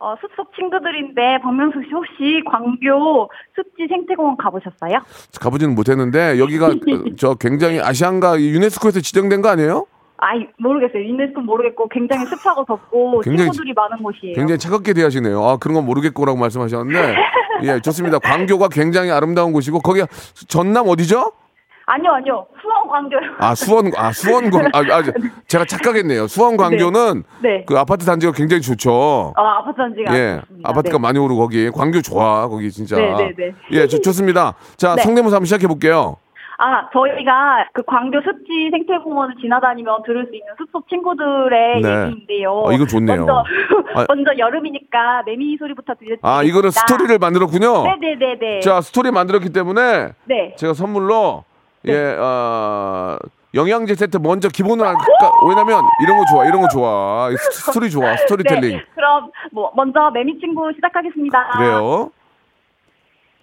어, 0.00 0.16
숲속 0.20 0.52
친구들인데 0.56 1.38
박명수 1.42 1.80
씨 1.84 1.90
혹시 1.92 2.42
광교 2.50 3.30
습지 3.54 3.86
생태공원 3.88 4.36
가보셨어요? 4.36 4.98
가보지는 5.40 5.76
못했는데 5.76 6.40
여기가 6.40 6.70
그, 6.84 7.14
저 7.16 7.34
굉장히 7.34 7.80
아시안가 7.80 8.40
유네스코에서 8.40 9.00
지정된 9.00 9.40
거 9.40 9.50
아니에요? 9.50 9.86
아이 10.18 10.46
모르겠어요. 10.58 11.02
유네스코 11.04 11.40
모르겠고 11.42 11.88
굉장히 11.88 12.26
습하고 12.26 12.64
덥고 12.64 13.20
굉장히 13.20 13.50
친구들이 13.50 13.72
많은 13.74 14.02
곳이에요. 14.02 14.34
굉장히 14.34 14.58
차갑게 14.58 14.92
대하시네요. 14.92 15.42
아 15.42 15.56
그런 15.58 15.74
건 15.76 15.86
모르겠고라고 15.86 16.38
말씀하셨는데 16.38 17.16
예 17.64 17.80
좋습니다. 17.80 18.18
광교가 18.18 18.68
굉장히 18.68 19.10
아름다운 19.10 19.52
곳이고 19.52 19.80
거기 19.80 20.02
전남 20.48 20.88
어디죠? 20.88 21.32
아니요 21.86 22.12
아니요 22.12 22.46
수원 22.60 22.88
광교요. 22.88 23.20
아 23.38 23.54
수원 23.54 23.92
아 23.96 24.12
수원 24.12 24.50
광 24.50 24.66
아, 24.74 24.80
아 24.80 25.02
제가 25.46 25.64
착각했네요. 25.64 26.26
수원 26.26 26.56
광교는 26.56 27.22
네. 27.42 27.64
그 27.66 27.78
아파트 27.78 28.04
단지가 28.04 28.32
굉장히 28.32 28.60
좋죠. 28.60 28.92
어, 28.92 29.34
아파트 29.36 29.76
단지가 29.78 30.14
예, 30.14 30.38
아쉽습니다. 30.38 30.68
아파트가 30.68 30.98
네. 30.98 31.02
많이 31.02 31.18
오르고 31.18 31.40
거기 31.40 31.70
광교 31.70 32.02
좋아 32.02 32.46
거기 32.48 32.70
진짜. 32.70 32.96
네, 32.96 33.14
네, 33.16 33.32
네. 33.36 33.54
예, 33.70 33.86
좋, 33.86 34.02
좋습니다. 34.02 34.54
자 34.76 34.96
네. 34.96 35.02
성대모사 35.02 35.36
한번 35.36 35.46
시작해 35.46 35.66
볼게요. 35.66 36.16
아, 36.60 36.88
저희가 36.92 37.68
그 37.72 37.82
광교 37.84 38.20
습지 38.20 38.70
생태공원을 38.72 39.36
지나다니며 39.40 40.02
들을 40.04 40.26
수 40.26 40.34
있는 40.34 40.52
숲속 40.58 40.88
친구들의 40.88 41.80
네. 41.80 42.06
얘기인데요. 42.06 42.50
어, 42.52 42.72
이거 42.72 42.84
좋네요. 42.84 43.16
먼저, 43.24 43.44
아. 43.94 44.04
먼저 44.10 44.36
여름이니까 44.36 45.22
매미 45.24 45.56
소리부터 45.56 45.94
들려드리겠습니다. 45.94 46.28
아 46.28 46.42
이거는 46.42 46.70
스토리를 46.70 47.16
만들었군요. 47.18 47.84
네네네네. 47.84 48.60
자 48.60 48.80
스토리 48.80 49.12
만들었기 49.12 49.52
때문에 49.52 50.10
네. 50.24 50.54
제가 50.56 50.74
선물로 50.74 51.44
예, 51.86 52.16
어, 52.18 53.16
영양제 53.54 53.94
세트 53.94 54.16
먼저 54.16 54.48
기본으로 54.48 54.88
할까? 54.88 55.00
왜냐면 55.48 55.82
이런 56.02 56.18
거 56.18 56.24
좋아, 56.30 56.44
이런 56.44 56.60
거 56.60 56.68
좋아. 56.68 57.30
스토리 57.52 57.88
좋아, 57.88 58.16
스토리텔링. 58.18 58.76
네, 58.78 58.84
그럼 58.96 59.30
뭐 59.52 59.70
먼저 59.76 60.10
매미 60.10 60.40
친구 60.40 60.70
시작하겠습니다. 60.74 61.50
그래요. 61.56 62.10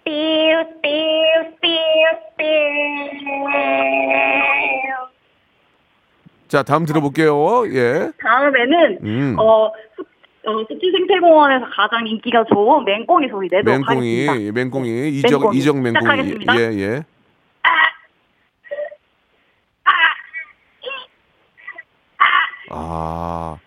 삐우 0.06 0.64
삐우 0.82 1.56
삐우 1.60 1.76
삐우. 2.38 3.46
자, 6.46 6.62
다음 6.62 6.84
들어볼게요. 6.86 7.66
예. 7.74 8.12
다음에는 8.22 8.98
음. 9.02 9.36
어, 9.38 9.72
숲, 9.96 10.06
어 10.46 10.64
생태공원에서 10.68 11.66
가장 11.74 12.06
인기가 12.06 12.44
좋은 12.44 12.84
맹꽁이 12.84 13.28
소리 13.28 13.48
내도록 13.50 13.80
맹꽁이, 13.80 14.26
하겠습니다. 14.26 14.52
맹꽁이, 14.52 15.08
이적, 15.18 15.32
맹꽁이. 15.32 15.58
이적 15.58 15.76
맹꽁이. 15.76 16.00
시작하겠습니다. 16.00 16.56
예, 16.60 16.60
예. 16.78 17.02
아. 22.70 23.58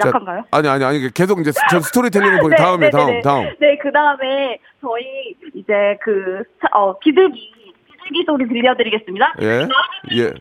자, 0.00 0.08
약한가요? 0.08 0.44
아니, 0.50 0.68
아니, 0.68 0.84
아니. 0.84 1.12
계속 1.14 1.38
이제 1.40 1.52
저 1.70 1.78
스토리텔링을 1.80 2.40
보니 2.40 2.50
네, 2.50 2.56
다음에, 2.56 2.86
네, 2.86 2.90
다음, 2.90 3.06
네, 3.06 3.12
네. 3.14 3.20
다음. 3.22 3.44
네, 3.60 3.78
그 3.80 3.92
다음에 3.92 4.58
저희 4.80 5.34
이제 5.54 5.96
그, 6.02 6.42
차- 6.60 6.68
어, 6.76 6.98
비둘기, 6.98 7.52
비둘기 7.86 8.24
소리 8.26 8.48
들려드리겠습니다. 8.48 9.34
예, 9.42 9.68
예. 10.16 10.32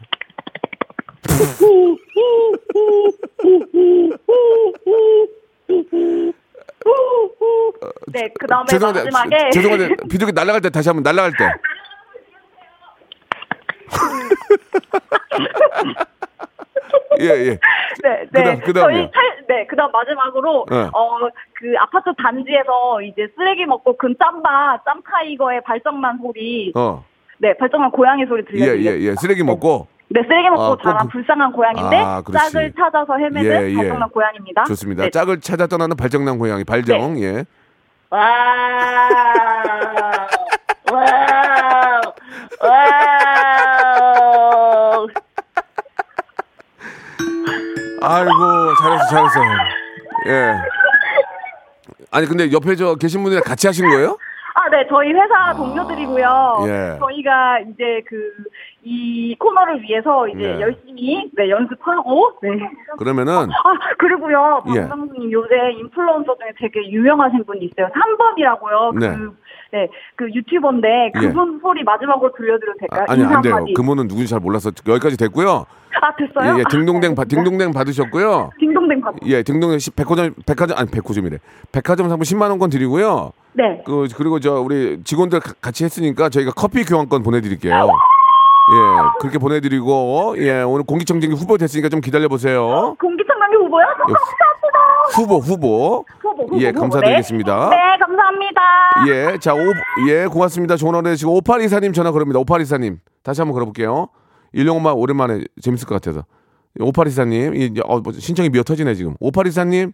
네, 8.11 8.29
그 8.39 8.47
다음에 8.47 8.65
죄송한데, 8.69 8.99
마지막에. 9.09 9.49
죄- 9.51 9.61
죄송한데, 9.61 9.95
비둘기 10.09 10.33
날아갈 10.33 10.61
때 10.61 10.69
다시 10.69 10.89
한번 10.89 11.03
날아갈 11.03 11.31
때. 11.37 11.51
예, 17.21 17.25
예. 17.25 17.59
네, 18.03 18.25
그다음, 18.31 18.55
네. 18.55 18.59
그다음이요. 18.61 18.97
저희 18.97 19.11
탈, 19.11 19.45
네, 19.47 19.65
그 19.67 19.75
다음 19.75 19.91
마지막으로, 19.91 20.65
네. 20.69 20.77
어, 20.93 21.17
그 21.53 21.73
아파트 21.79 22.13
단지에서 22.21 23.01
이제 23.03 23.27
쓰레기 23.35 23.65
먹고 23.65 23.95
근 23.97 24.15
짬바, 24.19 24.79
짬타이거의 24.85 25.61
발정난 25.63 26.17
소리, 26.21 26.71
어. 26.75 27.03
네, 27.39 27.53
발정난 27.57 27.91
고양이 27.91 28.25
소리 28.25 28.41
예, 28.41 28.45
들려드릴게요. 28.51 28.91
예, 28.93 28.99
예. 29.11 29.15
쓰레기 29.15 29.43
먹고. 29.43 29.87
네, 30.09 30.21
쓰레기 30.23 30.49
먹고 30.49 30.61
아, 30.63 30.69
꼭 30.69 30.83
자란 30.83 31.07
그- 31.07 31.13
불쌍한 31.13 31.51
고양인데, 31.53 31.95
아. 31.97 32.21
짝을 32.31 32.73
찾아서 32.77 33.17
헤매는 33.17 33.43
예, 33.45 33.69
예. 33.71 33.75
발정난 33.75 34.09
고양입니다. 34.09 34.63
좋습니다. 34.65 35.03
네. 35.05 35.09
짝을 35.09 35.39
찾아 35.41 35.65
떠나는 35.67 35.95
발정난 35.97 36.37
고양이, 36.37 36.63
발정. 36.63 37.19
예. 37.21 37.45
와, 38.09 38.19
와, 40.91 42.01
와. 42.61 43.22
아이고, 48.05 48.75
잘했어, 48.81 49.05
잘했어. 49.09 49.39
예. 50.27 50.53
아니, 52.11 52.27
근데 52.27 52.51
옆에 52.51 52.75
저 52.75 52.95
계신 52.95 53.23
분이랑 53.23 53.43
같이 53.43 53.67
하신 53.67 53.89
거예요? 53.89 54.17
아, 54.55 54.69
네, 54.69 54.85
저희 54.89 55.11
회사 55.13 55.53
동료들이고요. 55.53 56.63
예. 56.67 56.97
저희가 56.99 57.59
이제 57.59 58.01
그 58.07 58.15
이 58.85 59.33
코너를 59.39 59.81
위해서 59.81 60.27
이제 60.27 60.39
네. 60.39 60.59
열심히 60.61 61.29
네, 61.37 61.49
연습하고 61.49 62.31
네. 62.41 62.49
그러면은 62.97 63.33
아 63.33 63.95
그리고요 63.97 64.61
예. 64.75 64.87
박명수님 64.89 65.31
요새 65.31 65.55
인플루언서 65.79 66.35
중에 66.35 66.51
되게 66.59 66.89
유명하신 66.91 67.45
분이 67.45 67.65
있어요 67.65 67.87
삼범이라고요 67.93 68.91
네. 68.99 69.15
그, 69.15 69.37
네, 69.71 69.87
그 70.17 70.29
유튜버인데 70.33 71.11
예. 71.15 71.19
그분 71.19 71.59
소리 71.61 71.83
마지막으로 71.83 72.31
들려드려도 72.33 72.77
될까요? 72.79 73.05
아, 73.07 73.11
아니 73.13 73.23
안 73.23 73.41
돼요. 73.41 73.65
그분은 73.75 74.07
누군지 74.07 74.27
잘 74.29 74.39
몰라서 74.39 74.69
여기까지 74.87 75.17
됐고요. 75.17 75.65
아 76.01 76.15
됐어요? 76.15 76.55
예, 76.55 76.59
예, 76.59 76.63
딩동댕 76.69 77.13
아, 77.13 77.15
받 77.15 77.21
알겠습니다. 77.23 77.49
딩동댕 77.49 77.71
받으셨고요. 77.71 78.51
딩동댕 78.59 79.01
받 79.01 79.15
예, 79.25 79.41
딩동댕 79.41 79.79
시- 79.79 79.89
백화점 79.91 80.33
백화점 80.45 80.77
아니 80.77 80.91
백화점이래. 80.91 81.37
백화점 81.71 82.09
상품 82.09 82.23
10만 82.23 82.49
원권 82.49 82.69
드리고요. 82.69 83.31
네. 83.53 83.81
그 83.85 84.07
그리고 84.15 84.39
저 84.39 84.59
우리 84.61 85.01
직원들 85.03 85.39
가- 85.39 85.53
같이 85.61 85.85
했으니까 85.85 86.29
저희가 86.29 86.51
커피 86.51 86.83
교환권 86.83 87.23
보내드릴게요. 87.23 87.73
예, 88.71 89.19
그렇게 89.19 89.37
보내드리고 89.37 90.35
예 90.37 90.61
오늘 90.61 90.83
공기청정기 90.83 91.35
후보 91.35 91.57
됐으니까 91.57 91.89
좀 91.89 91.99
기다려 92.01 92.27
보세요. 92.27 92.95
공기청정기 92.99 93.55
후보요? 93.57 93.85
예, 94.09 94.13
후보 95.15 95.37
후보. 95.39 96.05
후보, 96.19 96.43
후보, 96.43 96.59
예, 96.61 96.69
후보. 96.69 96.79
감사드리겠습니다. 96.81 97.69
네, 97.69 97.75
네, 97.75 97.97
감사합니다. 97.99 98.61
예, 99.07 99.37
자, 99.37 99.53
오, 99.53 99.59
예, 100.07 100.25
고맙습니다. 100.25 100.75
좋은 100.77 100.95
하루 100.95 101.03
되시고, 101.03 101.41
5824님 101.41 101.93
전화 101.93 102.11
걸습니다 102.11 102.39
5824님. 102.39 102.97
다시 103.21 103.41
한번 103.41 103.53
걸어볼게요. 103.53 104.07
일용엄마 104.53 104.91
오랜만에 104.91 105.41
재밌을 105.61 105.87
것 105.87 105.95
같아서. 105.95 106.25
5824님, 106.79 107.55
이, 107.55 107.81
어, 107.85 107.99
뭐 107.99 108.13
신청이 108.13 108.49
미어 108.49 108.63
터지네, 108.63 108.95
지금. 108.95 109.15
5824님. 109.21 109.93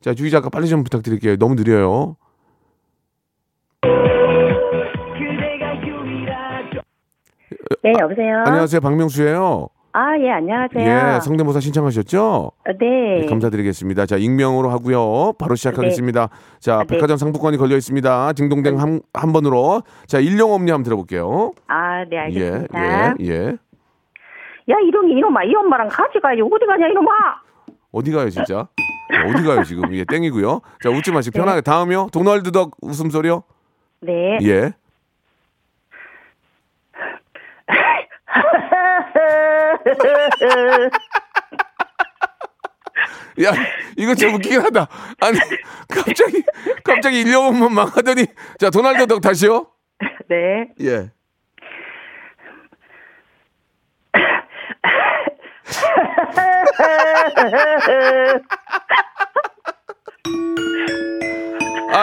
자, 0.00 0.14
주희 0.14 0.30
작가 0.30 0.48
빨리 0.48 0.66
좀 0.68 0.82
부탁드릴게요. 0.82 1.36
너무 1.36 1.54
느려요. 1.54 2.16
네, 7.82 7.92
여보세요. 8.00 8.38
안녕하세요, 8.46 8.80
박명수예요 8.80 9.68
아, 9.92 10.16
예, 10.18 10.30
안녕하세요. 10.30 11.16
예, 11.16 11.20
성대모사 11.20 11.60
신청하셨죠? 11.60 12.22
어, 12.22 12.52
네. 12.78 13.20
네, 13.22 13.26
감사드리겠습니다. 13.26 14.06
자, 14.06 14.16
익명으로 14.16 14.68
하고요. 14.70 15.32
바로 15.38 15.54
시작하겠습니다. 15.54 16.28
자, 16.60 16.78
네. 16.78 16.84
백화점 16.86 17.16
상품권이 17.16 17.56
걸려 17.56 17.74
있습니다. 17.76 18.32
딩동댕 18.34 18.78
한, 18.80 19.00
한 19.12 19.32
번으로. 19.32 19.82
자, 20.06 20.20
일용엄니 20.20 20.70
한번 20.70 20.84
들어볼게요. 20.84 21.52
아, 21.66 22.04
네, 22.04 22.16
예, 22.16 22.18
알겠습니다. 22.18 23.14
예, 23.20 23.26
예. 23.26 23.46
야, 24.70 24.76
이놈이, 24.86 25.12
이놈아, 25.12 25.44
이 25.44 25.54
엄마랑 25.54 25.88
같이 25.88 26.20
가야지. 26.20 26.42
어디 26.42 26.66
가냐, 26.66 26.86
이놈아? 26.88 27.08
어디 27.90 28.12
가요 28.12 28.28
진짜? 28.28 28.68
어디 29.26 29.42
가요 29.42 29.64
지금? 29.64 29.92
예, 29.94 30.04
땡이고요. 30.04 30.60
자 30.82 30.90
웃지 30.90 31.10
마시고 31.10 31.38
편하게 31.38 31.62
다음이요. 31.62 32.08
도널드 32.12 32.52
덕 32.52 32.72
웃음소리요? 32.82 33.42
네. 34.02 34.38
예. 34.42 34.72
야 43.44 43.52
이거 43.96 44.14
좀 44.14 44.34
웃기긴 44.34 44.60
하다. 44.60 44.88
아니 45.20 45.38
갑자기 45.88 46.42
갑자기 46.84 47.20
일용만 47.20 47.72
망하더니 47.72 48.26
자 48.58 48.70
도널드 48.70 49.06
덕 49.06 49.20
다시요. 49.20 49.68
네. 50.28 50.68
예. 50.80 51.10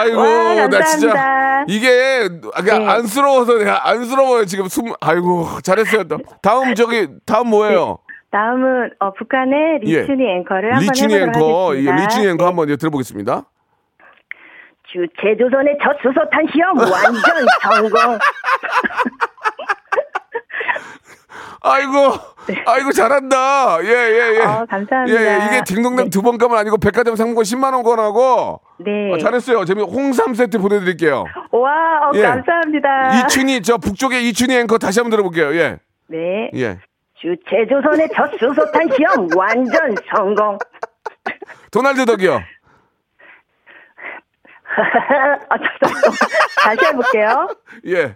아이고 0.00 0.18
와, 0.18 0.68
나 0.68 0.82
진짜. 0.82 1.64
이게 1.68 2.28
아, 2.54 2.62
네. 2.62 2.86
안쓰러워서 2.88 3.58
내가 3.58 3.88
안쓰러워요 3.88 4.44
지금 4.44 4.68
숨 4.68 4.92
아이고 5.00 5.46
잘했어요 5.62 6.04
또. 6.04 6.18
다음 6.42 6.74
저기 6.74 7.08
다음 7.24 7.48
뭐예요? 7.48 7.98
다음은, 8.30 8.90
어, 8.98 9.12
북한의 9.14 9.80
예. 9.86 10.00
리춘이 10.02 10.30
앵커를 10.38 10.74
한번 10.74 10.82
리춘이 10.82 11.14
해보도록 11.14 11.38
앵커 11.38 11.76
예, 11.76 11.88
하겠습니다. 11.88 11.96
리춘이 12.02 12.26
앵커 12.28 12.44
네. 12.44 12.46
한번 12.46 12.68
예, 12.68 12.76
들어보겠습니다. 12.76 13.42
주, 14.92 15.06
제조선의 15.20 15.78
첫 15.82 15.96
수소탄 16.02 16.46
시험 16.52 16.76
완전 16.78 17.46
성공. 17.62 18.18
아이고 21.68 21.94
아이고 22.64 22.92
잘한다 22.92 23.78
예 23.82 23.88
예 23.88 24.36
예. 24.36 24.40
어, 24.40 24.66
감사합니다. 24.70 25.08
예, 25.08 25.26
예, 25.26 25.46
이게 25.46 25.64
딩동댕 25.66 26.04
네. 26.06 26.10
두번 26.10 26.38
가면 26.38 26.56
아니고 26.58 26.76
백화점 26.78 27.16
상품권 27.16 27.42
10만 27.44 27.72
원권하고 27.74 28.60
네. 28.78 29.12
어, 29.12 29.18
잘했어요. 29.18 29.64
재미 29.64 29.82
홍삼 29.82 30.34
세트 30.34 30.58
보내드릴게요. 30.58 31.24
와, 31.50 31.70
어, 32.08 32.12
예. 32.14 32.22
감사합니다. 32.22 33.18
이춘희 33.26 33.62
저 33.62 33.78
북쪽의 33.78 34.28
이춘희 34.28 34.56
앵커 34.58 34.78
다시 34.78 35.00
한번 35.00 35.10
들어볼게요. 35.10 35.54
예 35.56 35.78
네. 36.08 36.50
예. 36.54 36.78
주, 37.18 37.34
제조선의 37.50 38.08
첫 38.14 38.30
수소탄 38.38 38.88
시험 38.94 39.26
완전 39.36 39.94
성공. 40.14 40.58
도널드 41.72 42.04
덕이요. 42.04 42.34
아, 45.48 45.56
다시 46.62 46.84
해볼게요. 46.86 47.48
예. 47.86 48.14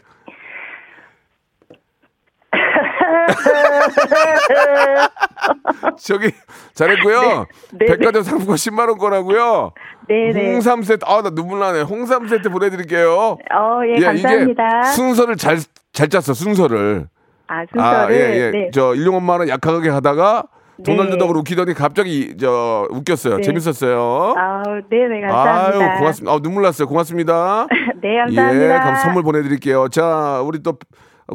저기 5.99 6.31
잘했고요. 6.75 7.47
네, 7.73 7.79
네. 7.79 7.87
백화점 7.87 8.23
상품권 8.23 8.57
10만 8.57 8.89
원권하고요. 8.89 9.73
네네. 10.09 10.53
홍삼 10.53 10.83
세트 10.83 11.05
아 11.07 11.23
나 11.23 11.31
눈물 11.31 11.59
나네. 11.61 11.83
홍삼 11.83 12.27
세트 12.29 12.49
보내드릴게요. 12.51 13.37
어, 13.53 13.81
예, 13.87 14.01
감사합니다. 14.01 14.81
이게 14.83 14.93
순서를 14.95 15.37
잘 15.37 15.59
잘 15.93 16.09
짰어 16.09 16.33
순서를. 16.35 17.09
아, 17.49 17.63
아, 17.63 17.65
순서를. 17.73 18.15
예, 18.15 18.37
예. 18.37 18.51
네. 18.53 18.71
저 18.73 18.95
일용 18.95 19.17
엄마는 19.17 19.49
약하게 19.49 19.89
하다가 19.91 20.45
도널드 20.85 21.13
네. 21.15 21.19
덕으로 21.19 21.41
웃기더니 21.41 21.75
갑자기 21.75 22.37
저 22.39 22.87
웃겼어요. 22.91 23.37
네. 23.39 23.43
재밌었어요. 23.43 24.35
아, 24.39 24.63
네 24.89 25.09
네, 25.09 25.21
감사합니다. 25.21 25.85
아유, 25.93 25.99
고맙습니다. 25.99 26.33
아, 26.33 26.39
눈물 26.41 26.63
났어요. 26.63 26.87
고맙습니다. 26.89 27.67
네, 28.01 28.19
감사합니다. 28.19 28.77
예, 28.77 28.79
그럼 28.79 28.95
선물 28.97 29.23
보내드릴게요. 29.25 29.89
자, 29.89 30.41
우리 30.45 30.63
또 30.63 30.79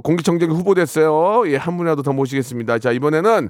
공기청정기 0.04 0.54
후보 0.56 0.74
됐어요. 0.74 1.44
예, 1.52 1.56
한 1.56 1.78
분이라도 1.78 2.02
더 2.02 2.14
모시겠습니다. 2.14 2.80
자, 2.80 2.92
이번에는 2.92 3.50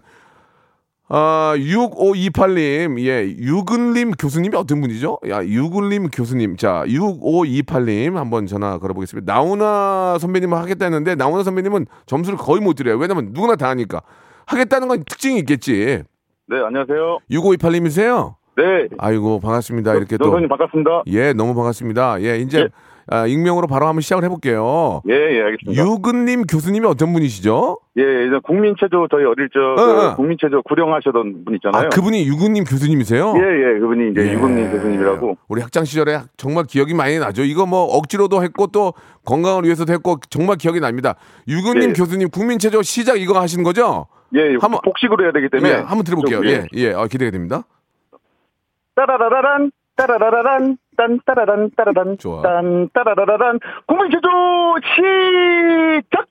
아, 1.08 1.54
6528님, 1.56 3.00
예, 3.02 3.26
유근림 3.38 4.12
교수님이 4.12 4.56
어떤 4.58 4.82
분이죠? 4.82 5.20
야, 5.30 5.44
유근림 5.44 6.10
교수님. 6.10 6.58
자, 6.58 6.84
6528님 6.88 8.16
한번 8.16 8.48
전화 8.48 8.80
걸어보겠습니다. 8.80 9.32
나훈아 9.32 10.18
선배님은 10.20 10.58
하겠다 10.58 10.86
했는데, 10.86 11.14
나훈아 11.14 11.44
선배님은 11.44 11.86
점수를 12.08 12.40
거의 12.40 12.62
못 12.62 12.74
드려요. 12.74 12.98
왜냐면 12.98 13.30
누구나 13.34 13.56
다 13.56 13.70
하니까. 13.70 14.02
하겠다는 14.48 14.88
건 14.88 15.04
특징이 15.04 15.38
있겠지. 15.40 16.02
네, 16.48 16.58
안녕하세요. 16.66 17.20
6528님이세요? 17.30 18.36
네. 18.58 18.64
아이고, 18.98 19.40
반갑습니다. 19.40 19.94
이렇게 19.94 20.18
또. 20.18 20.26
노선님 20.26 20.50
반갑습니다. 20.50 21.04
예, 21.08 21.34
너무 21.34 21.54
반갑습니다. 21.54 22.22
예, 22.24 22.40
이제 22.40 22.62
예. 22.62 22.68
아, 23.08 23.28
익명으로 23.28 23.68
바로 23.68 23.86
한번 23.88 24.02
시작을 24.02 24.24
해볼게요. 24.24 25.02
예, 25.08 25.14
예, 25.14 25.42
알겠습니다. 25.44 25.84
유근님 25.84 26.44
교수님이 26.48 26.88
어떤 26.88 27.14
분이시죠? 27.14 27.78
예, 27.98 28.02
예전 28.02 28.42
국민체조 28.42 29.08
저희 29.12 29.24
어릴 29.26 29.48
적 29.54 29.60
어, 29.60 29.76
그 29.76 30.06
어. 30.08 30.16
국민체조 30.16 30.64
구령하셨던 30.64 31.46
분 31.46 31.56
있잖아요. 31.56 31.86
아, 31.86 31.90
그분이 31.90 32.26
유근님 32.28 32.64
교수님이세요? 32.64 33.36
예, 33.38 33.42
예, 33.76 33.80
그분이 33.80 34.12
이제 34.12 34.28
예. 34.28 34.34
유국민 34.34 34.72
교수님이라고. 34.72 35.38
우리 35.48 35.62
학창 35.62 35.86
시절에 35.86 36.22
정말 36.36 36.64
기억이 36.66 36.96
많이 36.96 37.20
나죠. 37.20 37.44
이거 37.44 37.68
뭐 37.68 37.84
억지로도 37.84 38.42
했고 38.44 38.68
또 38.68 38.94
건강을 39.24 39.66
위해서도 39.66 39.94
했고 39.94 40.18
정말 40.30 40.58
기억이 40.58 40.80
납니다. 40.80 41.16
유근님 41.48 41.90
예. 41.90 41.94
교수님 41.94 42.30
국민체조 42.32 42.82
시작 42.82 43.22
이거 43.22 43.40
하시는 43.40 43.64
거죠? 43.64 44.08
예, 44.34 44.56
한번- 44.60 44.80
복식으로 44.84 45.24
해야 45.26 45.32
되기 45.32 45.48
때문에. 45.50 45.70
예, 45.70 45.76
한번 45.76 46.04
들어볼게요. 46.04 46.38
좀, 46.42 46.48
예, 46.48 46.66
예, 46.74 46.94
아, 46.94 47.06
기대가 47.06 47.30
됩니다. 47.30 47.64
따라라라란, 48.96 49.72
따라라라란, 49.96 50.78
딴 50.98 51.20
따라란, 51.26 51.72
따라란, 51.76 52.18
좋아. 52.18 52.42
딴 52.42 52.90
따라라라란, 52.94 53.60
국민체조 53.88 54.28
시작! 54.96 56.28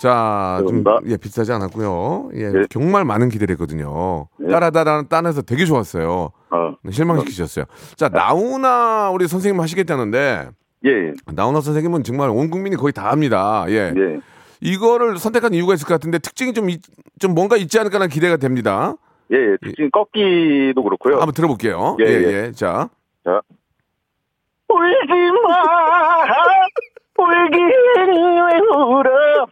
자, 0.00 0.62
좀. 0.66 0.82
예, 1.08 1.16
비슷하지 1.18 1.52
않았고요. 1.52 2.30
예, 2.34 2.40
예. 2.44 2.62
정말 2.70 3.04
많은 3.04 3.28
기대를 3.28 3.52
했거든요. 3.54 4.28
예. 4.42 4.50
따라다라는 4.50 5.08
딴에서 5.08 5.42
되게 5.42 5.66
좋았어요. 5.66 6.30
어, 6.50 6.74
네, 6.82 6.90
실망시키셨어요. 6.90 7.66
자, 7.96 8.08
나훈아 8.08 9.10
우리 9.10 9.28
선생님 9.28 9.60
하시겠다는데 9.60 10.48
예, 10.86 11.12
나훈아 11.32 11.60
선생님은 11.60 12.02
정말 12.04 12.30
온 12.30 12.48
국민이 12.48 12.76
거의 12.76 12.92
다 12.94 13.10
합니다. 13.10 13.66
예. 13.68 13.92
예. 13.94 14.20
이거를 14.62 15.18
선택한 15.18 15.52
이유가 15.54 15.74
있을 15.74 15.86
것 15.86 15.94
같은데 15.94 16.18
특징이 16.18 16.54
좀, 16.54 16.70
있- 16.70 16.82
좀 17.18 17.34
뭔가 17.34 17.56
있지 17.58 17.78
않을까라는 17.78 18.08
기대가 18.08 18.36
됩니다. 18.38 18.94
예, 19.32 19.36
예. 19.36 19.56
지금 19.76 19.90
꺾기도 19.90 20.82
그렇고요. 20.82 21.14
한번 21.18 21.32
들어볼게요. 21.32 21.96
예, 22.00 22.04
예, 22.04 22.10
예. 22.10 22.32
예. 22.46 22.52
자. 22.52 22.88
자. 23.24 23.40
울지 24.68 25.12
마, 25.48 26.24
울긴 27.18 27.70
왜 27.96 28.58
울어, 28.76 29.46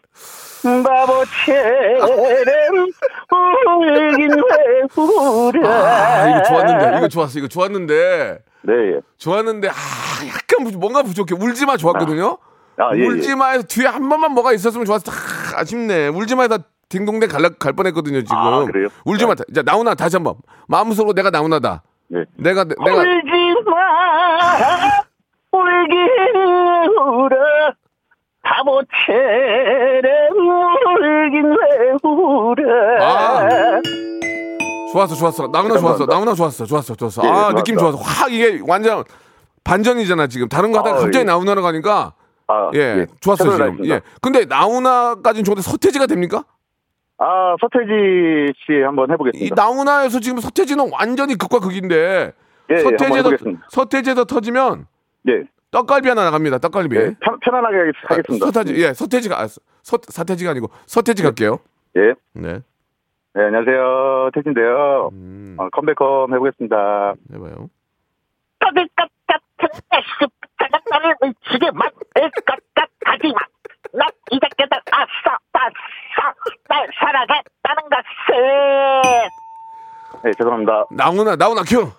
바보처럼 0.83 2.89
울긴 3.31 4.31
왜 4.31 4.83
울어. 4.97 5.69
아, 5.69 6.29
이거 6.31 6.43
좋았는데. 6.49 6.99
이거 6.99 7.09
좋았어. 7.09 7.39
이거 7.39 7.49
좋았는데. 7.49 8.39
네, 8.63 8.73
예. 8.75 9.01
좋았는데, 9.19 9.69
아, 9.69 9.73
약간 10.27 10.65
부- 10.71 10.79
뭔가 10.79 11.03
부족해. 11.03 11.35
울지 11.35 11.67
마 11.67 11.77
좋았거든요. 11.77 12.39
아, 12.77 12.91
예, 12.95 13.01
예. 13.01 13.07
울지 13.07 13.35
마에서 13.35 13.65
뒤에 13.67 13.87
한 13.87 14.09
번만 14.09 14.33
뭐가 14.33 14.53
있었으면 14.53 14.85
좋았을 14.85 15.13
아, 15.13 15.61
아쉽네. 15.61 16.09
울지 16.09 16.35
마에서 16.37 16.59
딩동댕 16.89 17.29
갈, 17.29 17.43
갈 17.59 17.73
뻔했거든요 17.73 18.23
지금. 18.23 18.37
아, 18.37 18.65
그래요? 18.65 18.89
울지 19.05 19.27
마. 19.27 19.35
자 19.35 19.45
나훈아 19.65 19.95
다시 19.95 20.17
한번 20.17 20.35
마음속으로 20.69 21.13
내가 21.15 21.31
나훈아다. 21.31 21.83
네. 22.09 22.25
내가 22.37 22.65
내가 22.65 22.83
울지 22.83 23.31
마 23.67 23.79
울긴 25.53 26.09
울어 26.97 27.37
바보처럼 28.43 29.17
울긴 30.37 31.45
왜 31.45 31.93
울어 32.03 33.05
아. 33.05 33.49
좋았어 34.93 35.15
좋았어 35.15 35.49
나훈아 35.49 35.77
좋았어 35.79 36.07
나훈아 36.07 36.33
좋았어 36.35 36.65
좋았어 36.65 36.95
좋았어. 36.95 37.23
예, 37.25 37.29
아 37.29 37.31
고맙습니다. 37.33 37.59
느낌 37.59 37.77
좋았어. 37.77 37.99
확 37.99 38.33
이게 38.33 38.61
완전 38.67 39.05
반전이잖아 39.65 40.27
지금. 40.29 40.49
다른 40.49 40.73
거 40.73 40.79
하다가 40.79 40.97
아, 40.97 41.01
갑자기 41.01 41.19
예. 41.19 41.25
나훈아로 41.25 41.61
가니까 41.61 42.15
아, 42.47 42.71
예, 42.75 43.07
좋았어 43.21 43.45
최선을 43.45 43.73
지금. 43.73 43.87
예. 43.91 44.01
근데 44.23 44.47
나훈아까지는 44.47 45.45
좋은데 45.45 45.61
서태지가 45.61 46.07
됩니까? 46.07 46.45
아 47.19 47.57
서태지 47.61 48.53
씨 48.65 48.81
한번 48.83 49.09
이 49.11 49.13
해보겠습니다 49.13 49.55
나훈아에서 49.57 50.21
지금 50.21 50.39
서태지는 50.39 50.91
완전히 50.93 51.35
극과 51.35 51.59
극인데 51.59 52.33
예, 52.71 52.75
예, 52.75 52.83
한번 52.83 52.97
서태지에서. 52.97 53.61
서태지에서 53.71 54.25
터지면 54.25 54.87
예 55.29 55.43
떡갈비 55.71 56.09
하나 56.09 56.25
나갑니다. 56.25 56.57
떡갈비. 56.59 56.97
예, 56.97 57.15
편, 57.21 57.39
편안하게 57.41 57.77
하겠- 57.77 57.95
하겠습니다 58.05 58.47
아, 58.47 58.51
서태지 58.51 58.83
예 58.83 58.93
서태지가 58.95 59.39
아, 59.41 59.47
서 59.49 59.99
사태지가 60.09 60.53
아니고 60.53 60.69
서태지 60.87 61.23
갈게요. 61.23 61.59
예 61.97 62.15
네 62.35 62.61
네, 63.35 63.43
안녕하세요 63.45 64.31
태진인데요 64.35 65.11
음, 65.13 65.57
어, 65.59 65.69
컴백홈 65.71 66.33
해보겠습니다 66.35 67.15
해봐요. 67.35 67.69
나를 70.91 71.15
미치게 71.23 71.71
아싸 74.91 75.37
아싸 75.53 75.71
날 76.69 76.87
사랑했다는 76.99 77.83
것을 77.91 79.31
네 80.25 80.31
죄송합니다 80.39 80.85
나훈아 80.91 81.37
나훈아 81.37 81.63
큐. 81.69 81.91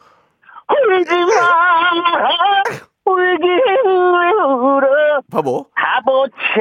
울지 0.70 1.15
마 1.15 2.63
울긴 3.05 3.49
왜 3.49 4.32
울어 4.43 4.88
바보. 5.32 5.67
바보처럼 5.76 6.59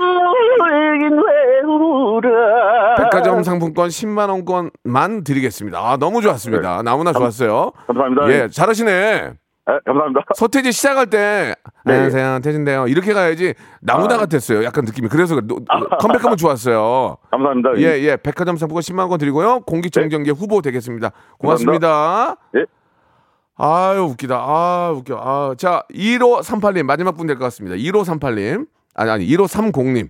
울긴 0.00 1.12
왜 1.18 1.60
울어 1.62 2.94
백화점 2.96 3.42
상품권 3.44 3.88
10만 3.88 4.28
원권만 4.30 5.22
드리겠습니다. 5.24 5.78
아 5.78 5.96
너무 5.98 6.20
좋았습니다. 6.20 6.82
나훈아 6.82 7.12
좋았어요. 7.12 7.70
감사합니다 7.86 8.28
예 8.32 8.48
잘하시네. 8.48 9.34
아, 9.66 9.78
감사합니다 9.86 10.20
서태지 10.34 10.72
시작할 10.72 11.06
때 11.08 11.54
네. 11.86 11.92
안녕하세요 11.94 12.40
태진데요 12.40 12.86
이렇게 12.88 13.14
가야지 13.14 13.54
나훈아 13.80 14.14
아. 14.14 14.18
같았어요. 14.18 14.62
약간 14.64 14.84
느낌이 14.84 15.08
그래서 15.08 15.40
노- 15.40 15.60
컴백하면 16.00 16.36
좋았어요. 16.36 17.16
감사합니다 17.32 17.70
예, 17.78 17.98
예. 18.02 18.16
백화점 18.16 18.56
상품권 18.58 18.82
10만 18.82 19.08
원 19.10 19.18
드리고요. 19.18 19.60
공기청정기 19.60 20.30
후보 20.32 20.60
되겠습니다. 20.60 21.12
고맙습니다. 21.38 22.36
예. 22.56 22.64
아유, 23.56 24.00
웃기다. 24.10 24.34
아, 24.36 24.92
웃겨. 24.96 25.16
아, 25.22 25.54
자, 25.56 25.84
1538님 25.92 26.82
마지막 26.82 27.16
분 27.16 27.26
될 27.28 27.38
것 27.38 27.44
같습니다. 27.44 27.76
1538님. 27.76 28.66
아니, 28.94 29.10
아니, 29.10 29.26
1530님. 29.28 30.08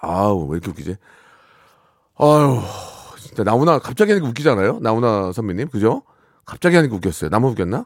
아우, 0.00 0.46
왜 0.48 0.56
이렇게 0.56 0.70
웃기지? 0.70 0.96
아유, 2.18 2.58
진짜 3.18 3.44
나훈아 3.44 3.80
갑자기 3.80 4.12
하니까 4.12 4.28
웃기지 4.28 4.48
않아요? 4.48 4.78
나훈아 4.80 5.32
선배님. 5.32 5.68
그죠? 5.68 6.02
갑자기 6.46 6.76
하니까 6.76 6.94
웃겼어요. 6.96 7.28
나만 7.30 7.50
웃겼나? 7.50 7.84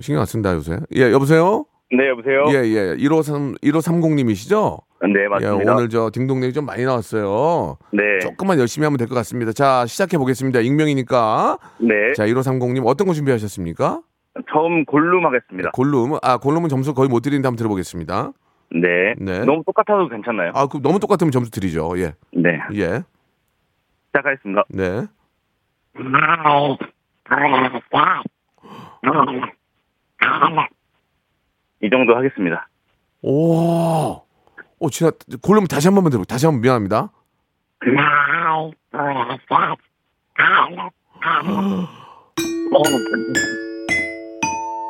신경 0.00 0.20
안 0.20 0.26
쓴다, 0.26 0.54
요새. 0.54 0.78
예, 0.94 1.10
여보세요? 1.12 1.64
네 1.94 2.08
여보세요 2.08 2.44
예, 2.48 2.64
예. 2.64 2.96
1530, 2.96 3.60
1530님이시죠? 3.60 4.80
네 5.12 5.24
예, 5.24 5.28
맞습니다 5.28 5.74
오늘 5.74 5.90
저 5.90 6.10
딩동댕이 6.10 6.54
좀 6.54 6.64
많이 6.64 6.84
나왔어요. 6.84 7.76
네 7.92 8.18
조금만 8.20 8.58
열심히 8.58 8.84
하면 8.86 8.96
될 8.96 9.08
것 9.08 9.14
같습니다. 9.16 9.52
자, 9.52 9.84
시작해 9.86 10.16
보겠습니다. 10.16 10.60
익명이니까. 10.60 11.58
네. 11.80 12.12
자, 12.16 12.24
1530님 12.26 12.86
어떤 12.86 13.06
거 13.08 13.12
준비하셨습니까? 13.12 14.00
처음 14.50 14.86
골룸 14.86 15.26
하겠습니다. 15.26 15.70
골룸. 15.72 16.16
아, 16.22 16.38
골룸은 16.38 16.70
점수 16.70 16.94
거의 16.94 17.10
못 17.10 17.20
드리는데 17.20 17.46
한번 17.46 17.58
들어보겠습니다. 17.58 18.32
네. 18.74 19.14
네. 19.18 19.40
너무 19.44 19.62
똑같아도 19.66 20.08
괜찮나요? 20.08 20.52
아, 20.54 20.66
그 20.66 20.80
너무 20.80 20.98
똑같으면 20.98 21.30
점수 21.30 21.50
드리죠. 21.50 21.92
예. 21.98 22.14
네. 22.32 22.58
예. 22.76 23.02
시작하겠습니다. 24.06 24.64
네. 24.70 25.06
이 31.82 31.90
정도 31.90 32.14
하겠습니다. 32.16 32.68
오. 33.22 34.22
오, 34.78 34.90
진짜 34.90 35.12
골룸 35.42 35.66
다시 35.66 35.88
한 35.88 35.94
번만 35.94 36.10
들어. 36.10 36.24
다시 36.24 36.46
한 36.46 36.54
번 36.56 36.60
미안합니다. 36.62 37.10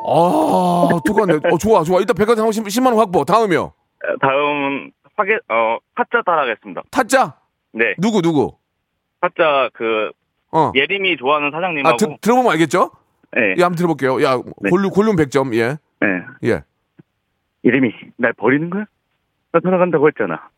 아, 0.05 0.89
똑같네. 1.05 1.39
어, 1.51 1.57
좋아, 1.57 1.83
좋아. 1.83 1.99
일단 1.99 2.15
백화점 2.15 2.49
10만 2.49 2.87
원 2.87 2.97
확보. 2.97 3.23
다음이요. 3.25 3.61
어, 3.63 3.73
다음 4.21 4.91
파게 5.15 5.35
어 5.49 5.77
타짜 5.95 6.21
따라하겠습니다. 6.25 6.81
타짜? 6.91 7.35
네. 7.71 7.95
누구 7.99 8.21
누구? 8.21 8.57
타짜 9.21 9.69
그 9.73 10.11
어. 10.51 10.71
예림이 10.75 11.17
좋아하는 11.17 11.51
사장님하고 11.51 11.93
아, 11.93 11.97
드, 11.97 12.17
들어보면 12.21 12.51
알겠죠? 12.51 12.91
네. 13.35 13.55
예, 13.57 13.63
한번 13.63 13.75
들어볼게요. 13.75 14.21
야, 14.23 14.35
네. 14.61 14.69
골룸, 14.69 14.91
골룸 14.91 15.15
100점. 15.15 15.53
예. 15.55 15.77
네. 16.01 16.07
예. 16.43 16.63
예림이 17.65 17.91
날 18.17 18.33
버리는 18.33 18.69
거야? 18.69 18.85
나 19.51 19.59
전화 19.59 19.77
간다고 19.77 20.07
했잖아. 20.07 20.49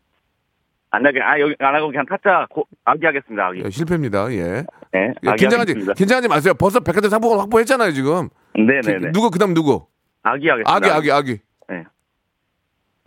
안 0.91 1.05
하게 1.05 1.21
아 1.21 1.39
여기 1.39 1.53
안 1.59 1.75
하고 1.75 1.87
그냥 1.87 2.05
타짜 2.05 2.47
고, 2.49 2.65
아기 2.85 3.05
하겠습니다. 3.05 3.47
아기. 3.47 3.61
예, 3.63 3.69
실패입니다. 3.69 4.31
예. 4.31 4.65
네. 4.91 5.13
예, 5.23 5.29
아기 5.29 5.41
긴장하지, 5.41 5.71
하겠습니다. 5.71 5.93
긴장하지 5.93 6.27
마세요. 6.29 6.53
벌써 6.53 6.79
백화점 6.79 7.09
상품권 7.09 7.39
확보했잖아요, 7.39 7.91
지금. 7.91 8.29
네네네. 8.55 9.11
누구, 9.11 9.29
그 9.29 9.37
다음 9.39 9.53
누구? 9.53 9.85
아기 10.23 10.47
하겠습니다. 10.49 10.73
아기, 10.73 10.89
아기, 10.89 11.11
아기. 11.11 11.39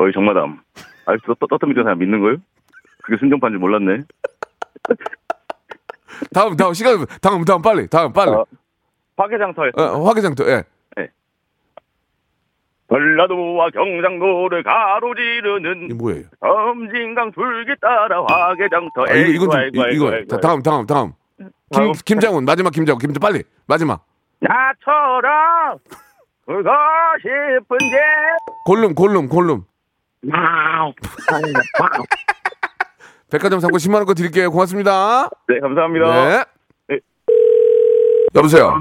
어이 0.00 0.12
정마담. 0.12 0.60
아직도 1.06 1.34
떠- 1.36 1.46
떠떠미던 1.48 1.82
사람 1.82 1.98
믿는 1.98 2.20
거예요? 2.20 2.36
그게 3.02 3.16
순정파인 3.18 3.52
줄 3.54 3.58
몰랐네. 3.58 4.04
다음, 6.32 6.56
다음, 6.56 6.72
시간, 6.74 7.04
다음, 7.20 7.44
다음, 7.44 7.62
빨리. 7.62 7.88
다음, 7.88 8.12
빨리. 8.12 8.30
어, 8.30 8.44
화개장터에 9.18 9.70
어, 9.76 9.82
화개장터, 10.04 10.48
예. 10.48 10.64
전라도와 12.88 13.68
경상도를 13.70 14.62
가로지르는 14.62 15.84
이게 15.84 15.94
뭐예요? 15.94 16.24
섬진강 16.40 17.32
줄기 17.32 17.74
따라 17.80 18.24
화개장터 18.26 19.02
아, 19.06 19.12
이거, 19.12 19.30
이건 19.30 19.50
좀, 19.50 19.60
이거, 19.74 19.84
아이고, 19.84 20.26
다, 20.26 20.38
다음, 20.38 20.62
다음, 20.62 20.86
다음. 20.86 21.12
김. 21.70 21.92
김장훈, 22.04 22.44
마지막 22.46 22.72
김장훈, 22.72 22.98
김장, 22.98 23.20
빨리. 23.20 23.42
마지막. 23.66 24.02
나처럼 24.40 25.78
울고 26.46 26.70
싶은데 27.20 28.00
골룸, 28.64 28.94
골룸, 28.94 29.28
골룸. 29.28 29.64
백화점 33.30 33.60
상품 33.60 33.76
10만원 33.78 34.06
거 34.06 34.14
드릴게요. 34.14 34.50
고맙습니다. 34.50 35.28
네 35.48 35.60
감사합니다 35.60 36.28
네. 36.28 36.44
네. 36.88 36.98
여보세요. 38.34 38.80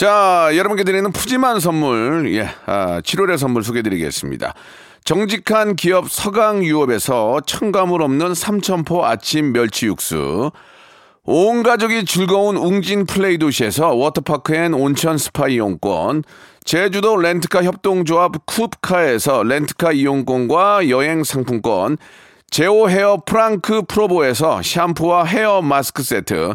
자, 0.00 0.48
여러분께 0.56 0.82
드리는 0.82 1.12
푸짐한 1.12 1.60
선물, 1.60 2.32
예, 2.32 2.48
아, 2.64 3.02
7월의 3.02 3.36
선물 3.36 3.62
소개해 3.62 3.82
드리겠습니다. 3.82 4.54
정직한 5.04 5.76
기업 5.76 6.10
서강유업에서 6.10 7.42
첨가물 7.44 8.00
없는 8.00 8.32
삼천포 8.32 9.04
아침 9.04 9.52
멸치 9.52 9.84
육수, 9.84 10.52
온 11.24 11.62
가족이 11.62 12.06
즐거운 12.06 12.56
웅진 12.56 13.04
플레이 13.04 13.36
도시에서 13.36 13.92
워터파크 13.92 14.54
and 14.54 14.72
온천 14.72 15.18
스파 15.18 15.48
이용권, 15.48 16.24
제주도 16.64 17.18
렌트카 17.18 17.62
협동조합 17.62 18.46
쿱카에서 18.46 19.46
렌트카 19.46 19.92
이용권과 19.92 20.88
여행 20.88 21.24
상품권, 21.24 21.98
제오 22.50 22.88
헤어 22.88 23.22
프랑크 23.26 23.82
프로보에서 23.86 24.62
샴푸와 24.62 25.24
헤어 25.24 25.60
마스크 25.60 26.02
세트, 26.02 26.54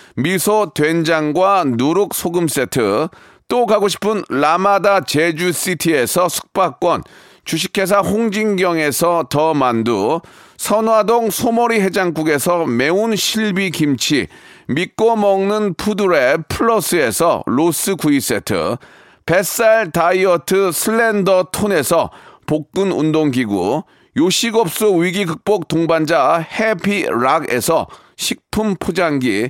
미소 0.15 0.71
된장과 0.73 1.65
누룩 1.67 2.13
소금 2.13 2.47
세트, 2.47 3.07
또 3.47 3.65
가고 3.65 3.87
싶은 3.87 4.23
라마다 4.29 5.01
제주시티에서 5.01 6.29
숙박권, 6.29 7.03
주식회사 7.43 7.99
홍진경에서 7.99 9.25
더 9.29 9.53
만두, 9.53 10.21
선화동 10.57 11.31
소머리 11.31 11.81
해장국에서 11.81 12.65
매운 12.65 13.15
실비 13.15 13.71
김치, 13.71 14.27
믿고 14.67 15.15
먹는 15.15 15.73
푸드랩 15.73 16.47
플러스에서 16.47 17.43
로스 17.45 17.95
구이 17.95 18.21
세트, 18.21 18.77
뱃살 19.25 19.91
다이어트 19.91 20.71
슬렌더 20.71 21.49
톤에서 21.51 22.11
복근 22.45 22.91
운동기구, 22.91 23.83
요식업소 24.17 24.97
위기 24.97 25.25
극복 25.25 25.67
동반자 25.67 26.45
해피락에서 26.53 27.87
식품 28.17 28.75
포장기, 28.79 29.49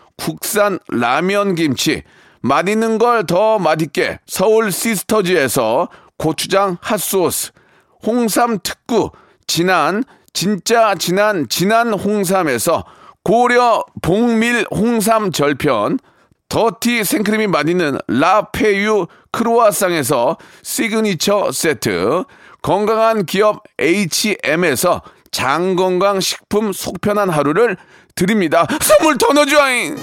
국산 0.21 0.77
라면 0.89 1.55
김치, 1.55 2.03
맛있는 2.41 2.99
걸 2.99 3.25
더 3.25 3.57
맛있게 3.57 4.19
서울 4.27 4.71
시스터즈에서 4.71 5.89
고추장 6.17 6.77
핫소스, 6.81 7.51
홍삼 8.05 8.59
특구, 8.61 9.09
진한, 9.47 10.03
진짜 10.33 10.93
진한, 10.95 11.47
진한 11.49 11.93
홍삼에서 11.93 12.85
고려 13.23 13.83
봉밀 14.03 14.65
홍삼 14.71 15.31
절편, 15.31 15.97
더티 16.49 17.03
생크림이 17.03 17.47
맛있는 17.47 17.97
라페유 18.07 19.07
크로아상에서 19.31 20.37
시그니처 20.61 21.51
세트, 21.51 22.25
건강한 22.61 23.25
기업 23.25 23.63
H&M에서 23.79 25.01
장건강 25.31 26.19
식품 26.19 26.73
속편한 26.73 27.29
하루를 27.29 27.77
드립니다. 28.15 28.65
선물 28.81 29.17
더 29.17 29.33
넣어줘잉! 29.33 29.95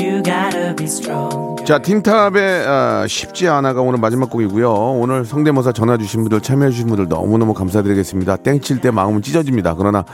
You 0.00 0.22
gotta 0.22 0.74
be 0.76 0.86
strong. 0.86 1.64
자, 1.64 1.78
틴탑의 1.78 2.66
아, 2.66 3.06
쉽지 3.06 3.48
않아가 3.48 3.80
오늘 3.80 4.00
마지막 4.00 4.30
곡이고요. 4.30 4.72
오늘 4.72 5.24
성대모사 5.24 5.72
전화 5.72 5.96
주신 5.96 6.22
분들, 6.22 6.40
참여해 6.40 6.70
주신 6.70 6.88
분들 6.88 7.08
너무너무 7.08 7.54
감사드리겠습니다. 7.54 8.36
땡칠 8.36 8.80
때 8.80 8.90
마음은 8.90 9.22
찢어집니다. 9.22 9.74
그러나 9.76 10.04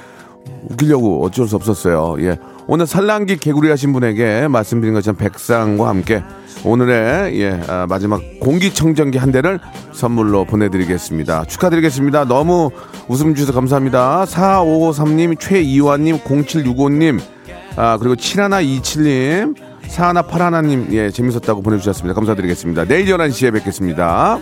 웃기려고 0.69 1.25
어쩔 1.25 1.47
수 1.49 1.57
없었어요. 1.57 2.17
예. 2.21 2.39
오늘 2.69 2.87
산란기 2.87 3.37
개구리 3.37 3.71
하신 3.71 3.93
분에게 3.93 4.49
말씀드린 4.49 4.95
것처럼 4.95 5.17
백상과 5.17 5.89
함께 5.89 6.25
오늘의 6.65 7.41
예, 7.41 7.61
아, 7.69 7.87
마지막 7.89 8.21
공기청정기 8.41 9.19
한 9.19 9.31
대를 9.31 9.61
선물로 9.93 10.45
보내드리겠습니다. 10.47 11.45
축하드리겠습니다. 11.45 12.25
너무 12.25 12.71
웃음 13.09 13.35
주셔서 13.35 13.53
감사합니다. 13.53 14.25
4553님, 14.25 15.39
최이완님, 15.39 16.19
0765님, 16.19 17.21
아, 17.77 17.99
그리고 17.99 18.17
7127님, 18.17 19.55
4181님, 19.87 20.93
예, 20.93 21.11
재밌었다고 21.11 21.63
보내주셨습니다. 21.63 22.15
감사드리겠습니다. 22.15 22.87
내일 22.87 23.07
11시에 23.07 23.53
뵙겠습니다. 23.53 24.41